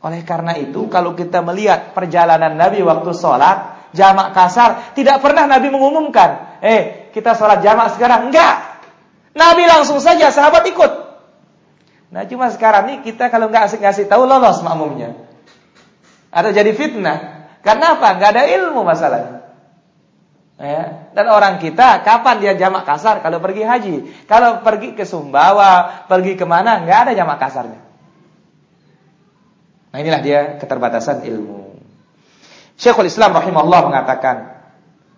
Oleh 0.00 0.22
karena 0.24 0.56
itu, 0.56 0.86
kalau 0.88 1.12
kita 1.12 1.42
melihat 1.44 1.92
perjalanan 1.92 2.54
Nabi 2.56 2.80
waktu 2.86 3.12
sholat, 3.12 3.90
jamak 3.92 4.32
kasar, 4.32 4.96
tidak 4.96 5.20
pernah 5.20 5.44
Nabi 5.44 5.68
mengumumkan. 5.74 6.62
eh 6.64 7.10
kita 7.12 7.36
sholat 7.36 7.60
jamak 7.60 7.98
sekarang. 7.98 8.30
Enggak. 8.32 8.80
Nabi 9.36 9.66
langsung 9.68 9.98
saja, 10.00 10.30
sahabat 10.32 10.64
ikut. 10.70 11.03
Nah 12.12 12.26
cuma 12.28 12.52
sekarang 12.52 12.90
nih 12.90 12.98
kita 13.06 13.28
kalau 13.32 13.48
nggak 13.48 13.70
asik 13.70 13.80
ngasih 13.80 14.08
tahu 14.08 14.28
lolos 14.28 14.60
makmumnya. 14.60 15.16
Atau 16.34 16.50
jadi 16.50 16.74
fitnah. 16.74 17.46
Karena 17.64 17.96
apa? 17.96 18.18
Nggak 18.18 18.30
ada 18.36 18.44
ilmu 18.50 18.80
masalahnya. 18.84 19.44
Ya. 20.58 21.10
Dan 21.14 21.26
orang 21.30 21.58
kita 21.58 22.02
kapan 22.02 22.42
dia 22.42 22.52
jamak 22.54 22.86
kasar? 22.86 23.22
Kalau 23.22 23.38
pergi 23.42 23.62
haji, 23.66 23.94
kalau 24.26 24.62
pergi 24.62 24.94
ke 24.94 25.02
Sumbawa, 25.06 26.04
pergi 26.06 26.38
ke 26.38 26.46
mana, 26.46 26.82
nggak 26.82 26.98
ada 27.08 27.12
jamak 27.14 27.38
kasarnya. 27.38 27.80
Nah 29.94 29.98
inilah 30.02 30.20
dia 30.22 30.40
keterbatasan 30.58 31.22
ilmu. 31.22 31.78
Syekhul 32.74 33.06
Islam 33.06 33.30
rahimahullah 33.38 33.86
mengatakan, 33.86 34.58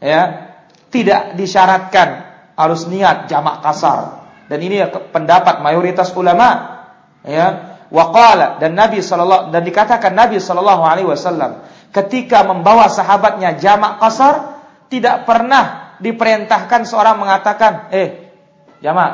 ya 0.05 0.53
tidak 0.93 1.33
disyaratkan 1.41 2.09
harus 2.57 2.85
niat 2.89 3.29
jamak 3.29 3.65
kasar. 3.65 4.29
Dan 4.53 4.61
ini 4.61 4.85
pendapat 5.13 5.65
mayoritas 5.65 6.13
ulama. 6.13 6.76
Ya, 7.27 7.77
waqala 7.91 8.63
dan 8.63 8.79
Nabi 8.79 9.03
sallallahu 9.03 9.51
dan 9.51 9.67
dikatakan 9.67 10.15
Nabi 10.15 10.39
sallallahu 10.39 10.83
alaihi 10.87 11.11
wasallam 11.11 11.67
ketika 11.91 12.47
membawa 12.47 12.87
sahabatnya 12.87 13.59
jamak 13.59 13.99
kasar 13.99 14.63
tidak 14.87 15.27
pernah 15.27 15.97
diperintahkan 15.99 16.87
seorang 16.87 17.17
mengatakan, 17.19 17.91
"Eh, 17.91 18.31
jamak, 18.85 19.11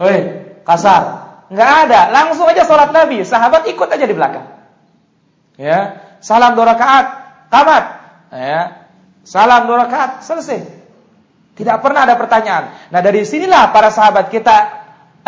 eh, 0.00 0.20
kasar." 0.62 1.22
Enggak 1.52 1.72
ada, 1.88 2.00
langsung 2.08 2.48
aja 2.48 2.64
sholat 2.64 2.96
Nabi, 2.96 3.20
sahabat 3.28 3.68
ikut 3.68 3.84
aja 3.84 4.08
di 4.08 4.16
belakang. 4.16 4.48
Ya, 5.60 6.00
salam 6.24 6.56
dua 6.56 6.72
rakaat, 6.72 7.06
tamat. 7.52 7.84
Ya, 8.32 8.88
salam 9.28 9.68
dua 9.68 9.84
rakaat, 9.84 10.24
selesai. 10.24 10.64
Tidak 11.52 11.76
pernah 11.84 12.08
ada 12.08 12.16
pertanyaan. 12.16 12.88
Nah, 12.88 13.00
dari 13.04 13.28
sinilah 13.28 13.68
para 13.76 13.92
sahabat 13.92 14.32
kita, 14.32 14.56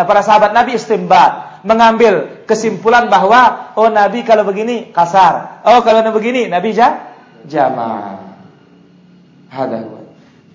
eh, 0.00 0.04
para 0.08 0.24
sahabat 0.24 0.56
Nabi 0.56 0.80
istimbat, 0.80 1.53
mengambil 1.64 2.44
kesimpulan 2.44 3.08
bahwa 3.08 3.72
oh 3.74 3.88
Nabi 3.88 4.22
kalau 4.22 4.44
begini 4.44 4.92
kasar, 4.92 5.64
oh 5.64 5.80
kalau 5.80 6.04
begini 6.12 6.46
Nabi 6.46 6.76
ja 6.76 7.16
jamaah. 7.48 8.36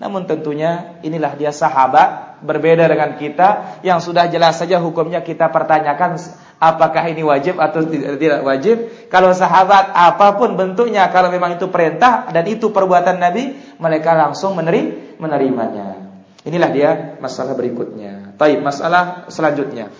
Namun 0.00 0.24
tentunya 0.24 0.96
inilah 1.04 1.36
dia 1.36 1.52
sahabat 1.52 2.40
berbeda 2.40 2.88
dengan 2.88 3.20
kita 3.20 3.80
yang 3.84 4.00
sudah 4.00 4.32
jelas 4.32 4.56
saja 4.56 4.80
hukumnya 4.80 5.20
kita 5.20 5.52
pertanyakan 5.52 6.16
apakah 6.56 7.08
ini 7.12 7.20
wajib 7.20 7.60
atau 7.60 7.84
tidak 7.88 8.40
wajib. 8.40 9.08
Kalau 9.12 9.32
sahabat 9.36 9.92
apa 9.92 10.40
pun 10.40 10.56
bentuknya 10.56 11.08
kalau 11.12 11.28
memang 11.28 11.60
itu 11.60 11.68
perintah 11.68 12.28
dan 12.32 12.48
itu 12.48 12.72
perbuatan 12.72 13.20
Nabi, 13.20 13.76
mereka 13.76 14.16
langsung 14.16 14.56
meneri 14.56 15.16
menerimanya. 15.20 16.00
Inilah 16.40 16.70
dia 16.72 16.90
masalah 17.20 17.52
berikutnya. 17.52 18.32
Baik, 18.40 18.64
masalah 18.64 19.28
selanjutnya. 19.28 19.92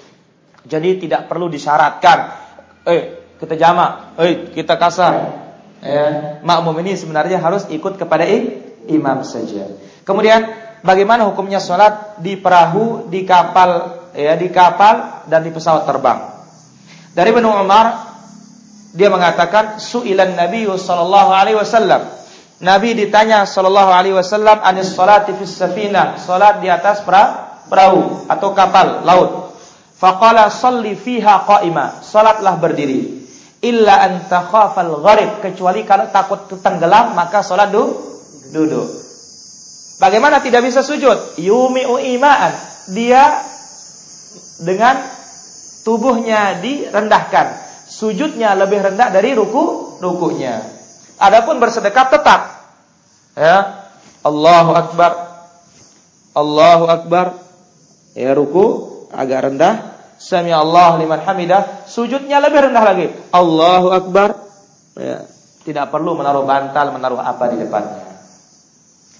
Jadi 0.64 1.09
tidak 1.09 1.29
perlu 1.31 1.49
disyaratkan 1.49 2.18
eh 2.85 3.03
kita 3.40 3.57
jamak, 3.57 4.20
eh 4.20 4.53
kita 4.53 4.77
kasar. 4.77 5.14
Ya, 5.81 6.37
makmum 6.44 6.77
ini 6.85 6.92
sebenarnya 6.92 7.40
harus 7.40 7.64
ikut 7.73 7.96
kepada 7.96 8.29
imam 8.85 9.25
saja. 9.25 9.64
Kemudian 10.05 10.44
bagaimana 10.85 11.25
hukumnya 11.25 11.57
sholat 11.57 12.20
di 12.20 12.37
perahu, 12.37 13.09
di 13.09 13.25
kapal, 13.25 13.96
ya 14.12 14.37
di 14.37 14.53
kapal 14.53 15.25
dan 15.25 15.40
di 15.40 15.49
pesawat 15.49 15.88
terbang? 15.88 16.20
Dari 17.16 17.33
Ibnu 17.33 17.49
Umar 17.49 17.87
dia 18.92 19.09
mengatakan 19.09 19.81
su'ilan 19.81 20.37
Nabi 20.37 20.68
sallallahu 20.68 21.31
alaihi 21.33 21.57
wasallam. 21.57 22.20
Nabi 22.61 22.92
ditanya 22.92 23.49
sallallahu 23.49 23.88
alaihi 23.88 24.12
wasallam 24.20 24.61
anis 24.61 24.92
salati 24.92 25.33
fis 25.40 25.57
safinah, 25.57 26.20
salat 26.20 26.61
di 26.61 26.68
atas 26.68 27.01
perahu 27.01 28.29
atau 28.29 28.49
kapal 28.53 29.01
laut. 29.01 29.50
Faqala 30.01 30.49
salli 30.49 30.97
fiha 30.97 31.45
qa'ima, 31.45 32.01
salatlah 32.01 32.57
berdiri. 32.57 33.21
Illa 33.61 34.01
an 34.01 34.25
takhafal 34.33 35.05
gharib, 35.05 35.45
kecuali 35.45 35.85
kalau 35.85 36.09
takut 36.09 36.49
tenggelam 36.65 37.13
maka 37.13 37.45
salat 37.45 37.69
duduk. 37.69 38.89
Bagaimana 40.01 40.41
tidak 40.41 40.65
bisa 40.65 40.81
sujud? 40.81 41.37
Yumi'u 41.37 42.01
imaan. 42.17 42.57
Dia 42.97 43.45
dengan 44.65 44.97
tubuhnya 45.85 46.57
direndahkan. 46.65 47.69
Sujudnya 47.85 48.57
lebih 48.57 48.81
rendah 48.81 49.13
dari 49.13 49.37
ruku 49.37 50.01
rukunya. 50.01 50.65
Adapun 51.21 51.61
bersedekap 51.61 52.09
tetap. 52.09 52.49
Ya. 53.37 53.85
Allahu 54.25 54.73
akbar. 54.73 55.13
Allahu 56.33 56.85
akbar. 56.89 57.27
Ya 58.17 58.33
ruku 58.33 58.89
agak 59.11 59.51
rendah. 59.51 59.75
Sami 60.20 60.53
Allah 60.53 61.01
liman 61.01 61.20
hamidah. 61.25 61.88
Sujudnya 61.88 62.38
lebih 62.44 62.70
rendah 62.70 62.85
lagi. 62.85 63.07
Allahu 63.33 63.88
akbar. 63.90 64.37
Ya. 64.99 65.25
Tidak 65.61 65.92
perlu 65.92 66.16
menaruh 66.16 66.44
bantal, 66.44 66.92
menaruh 66.92 67.20
apa 67.20 67.53
di 67.53 67.57
depannya. 67.61 68.11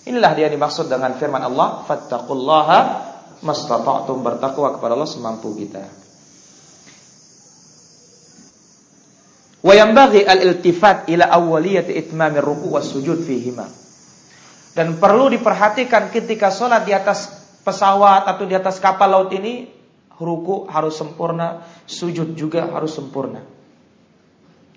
Inilah 0.09 0.33
dia 0.33 0.49
dimaksud 0.49 0.89
dengan 0.89 1.13
firman 1.21 1.45
Allah, 1.45 1.85
"Fattaqullaha 1.85 2.79
mastata'tum." 3.45 4.25
Bertakwa 4.25 4.77
kepada 4.77 4.97
Allah 4.97 5.09
semampu 5.09 5.53
kita. 5.53 5.85
Wa 9.61 9.77
yanbaghi 9.77 10.25
al-iltifat 10.25 11.13
ila 11.13 11.29
awwaliyati 11.29 11.93
itmamir 11.93 12.41
ruku' 12.41 12.73
was 12.73 12.89
sujud 12.89 13.21
fihima. 13.21 13.69
Dan 14.73 14.97
perlu 14.97 15.29
diperhatikan 15.29 16.09
ketika 16.09 16.49
sholat 16.49 16.89
di 16.89 16.97
atas 16.97 17.29
pesawat 17.61 18.25
atau 18.25 18.49
di 18.49 18.57
atas 18.57 18.81
kapal 18.81 19.13
laut 19.13 19.31
ini 19.37 19.80
ruku 20.21 20.69
harus 20.69 20.95
sempurna, 21.01 21.65
sujud 21.89 22.37
juga 22.37 22.69
harus 22.69 22.93
sempurna. 22.93 23.41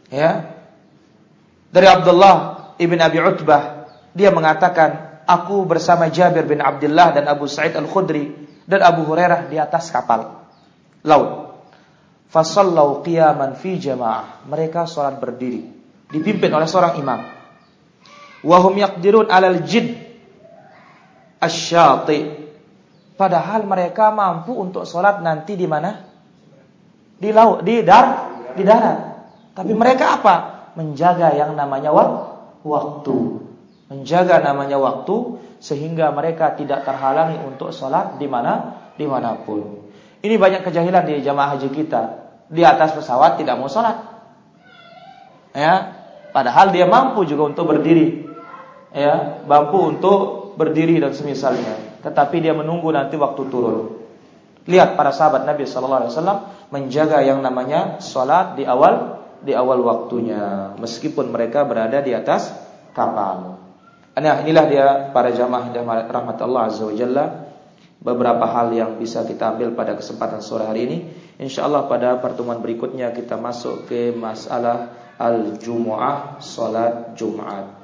Ya. 0.07 0.55
Dari 1.73 1.87
Abdullah 1.89 2.35
ibn 2.79 2.97
Abi 3.01 3.19
Utbah 3.19 3.89
dia 4.13 4.29
mengatakan 4.29 5.21
aku 5.25 5.65
bersama 5.65 6.07
Jabir 6.07 6.45
bin 6.45 6.61
Abdullah 6.61 7.17
dan 7.17 7.25
Abu 7.25 7.49
Sa'id 7.49 7.73
Al-Khudri 7.73 8.29
dan 8.63 8.79
Abu 8.85 9.03
Hurairah 9.03 9.49
di 9.49 9.57
atas 9.57 9.89
kapal 9.89 10.47
laut. 11.03 11.59
Fasallau 12.29 13.05
qiyaman 13.05 13.53
fi 13.53 13.77
jamaah. 13.77 14.45
Mereka 14.49 14.89
salat 14.89 15.21
berdiri, 15.21 15.69
dipimpin 16.09 16.49
oleh 16.49 16.65
seorang 16.65 16.97
imam. 16.97 17.21
Wahum 18.41 18.73
yaqdirun 18.77 19.29
'alal 19.29 19.61
jid 19.65 19.97
asyati. 21.37 22.42
Padahal 23.13 23.65
mereka 23.69 24.09
mampu 24.09 24.57
untuk 24.57 24.89
salat 24.89 25.21
nanti 25.21 25.53
di 25.53 25.69
mana? 25.69 25.93
Di 27.17 27.29
laut, 27.29 27.61
di 27.61 27.85
dar, 27.85 28.05
di 28.57 28.63
darat. 28.65 28.99
Tapi 29.53 29.71
mereka 29.71 30.17
apa? 30.17 30.35
Menjaga 30.73 31.37
yang 31.37 31.53
namanya 31.53 31.93
waktu 31.93 33.43
menjaga 33.93 34.41
namanya 34.41 34.81
waktu 34.81 35.37
sehingga 35.61 36.09
mereka 36.09 36.57
tidak 36.57 36.81
terhalangi 36.81 37.37
untuk 37.45 37.69
sholat 37.69 38.17
di 38.17 38.25
mana 38.25 38.81
di 38.97 39.05
mana 39.05 39.37
pun. 39.37 39.85
Ini 40.25 40.35
banyak 40.41 40.65
kejahilan 40.65 41.03
di 41.05 41.21
jamaah 41.21 41.55
haji 41.55 41.69
kita. 41.69 42.01
Di 42.49 42.65
atas 42.65 42.97
pesawat 42.97 43.37
tidak 43.37 43.61
mau 43.61 43.69
sholat. 43.69 43.97
Ya, 45.53 45.93
padahal 46.33 46.73
dia 46.73 46.89
mampu 46.89 47.27
juga 47.29 47.53
untuk 47.53 47.69
berdiri. 47.69 48.25
Ya, 48.93 49.43
mampu 49.45 49.77
untuk 49.93 50.53
berdiri 50.57 50.97
dan 50.97 51.13
semisalnya. 51.13 51.92
Tetapi 52.03 52.35
dia 52.43 52.51
menunggu 52.51 52.91
nanti 52.91 53.15
waktu 53.15 53.41
turun. 53.47 54.03
Lihat 54.67 54.95
para 54.99 55.11
sahabat 55.11 55.47
Nabi 55.47 55.67
Sallallahu 55.67 56.01
Alaihi 56.07 56.13
Wasallam 56.15 56.39
menjaga 56.71 57.19
yang 57.23 57.39
namanya 57.39 57.99
sholat 57.99 58.55
di 58.59 58.63
awal 58.63 59.23
di 59.43 59.51
awal 59.51 59.83
waktunya, 59.83 60.71
meskipun 60.79 61.27
mereka 61.27 61.67
berada 61.67 61.99
di 61.99 62.15
atas 62.15 62.47
kapal. 62.95 63.59
Nah 64.15 64.35
inilah 64.39 64.65
dia 64.71 64.87
para 65.11 65.35
jamaah 65.35 65.73
rahmat 66.07 66.37
Allah 66.39 66.61
Azza 66.71 66.87
wa 66.87 66.95
Jalla 66.95 67.25
Beberapa 68.03 68.43
hal 68.51 68.75
yang 68.75 68.99
bisa 68.99 69.23
kita 69.23 69.55
ambil 69.55 69.71
pada 69.79 69.95
kesempatan 69.95 70.43
sore 70.43 70.67
hari 70.67 70.91
ini 70.91 70.97
InsyaAllah 71.39 71.87
pada 71.87 72.19
pertemuan 72.19 72.59
berikutnya 72.59 73.15
kita 73.15 73.39
masuk 73.39 73.87
ke 73.87 74.11
masalah 74.11 74.91
Al-Jumu'ah 75.15 76.43
Salat 76.43 77.15
Jum'at 77.15 77.82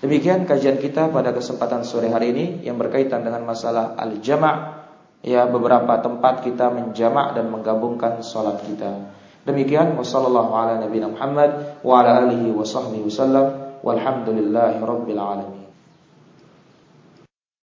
Demikian 0.00 0.48
kajian 0.48 0.80
kita 0.80 1.12
pada 1.12 1.36
kesempatan 1.36 1.84
sore 1.84 2.08
hari 2.08 2.32
ini 2.32 2.64
Yang 2.64 2.88
berkaitan 2.88 3.20
dengan 3.20 3.44
masalah 3.44 3.94
Al-Jama' 4.00 4.80
Ya 5.20 5.44
beberapa 5.44 6.00
tempat 6.00 6.40
kita 6.40 6.72
menjamak 6.72 7.36
dan 7.36 7.52
menggabungkan 7.52 8.24
salat 8.24 8.64
kita. 8.64 9.12
Demikian 9.44 9.92
wassalamualaikum 10.00 10.88
warahmatullahi 10.88 11.12
wabarakatuh. 11.12 11.84
Wa 11.84 11.94
ala 12.00 12.10
alihi 12.24 12.48
wa 12.56 12.64
sahbihi 12.64 13.04
wasallam 13.04 13.46
walhamdulillahi 13.84 14.80
alamin 14.80 15.59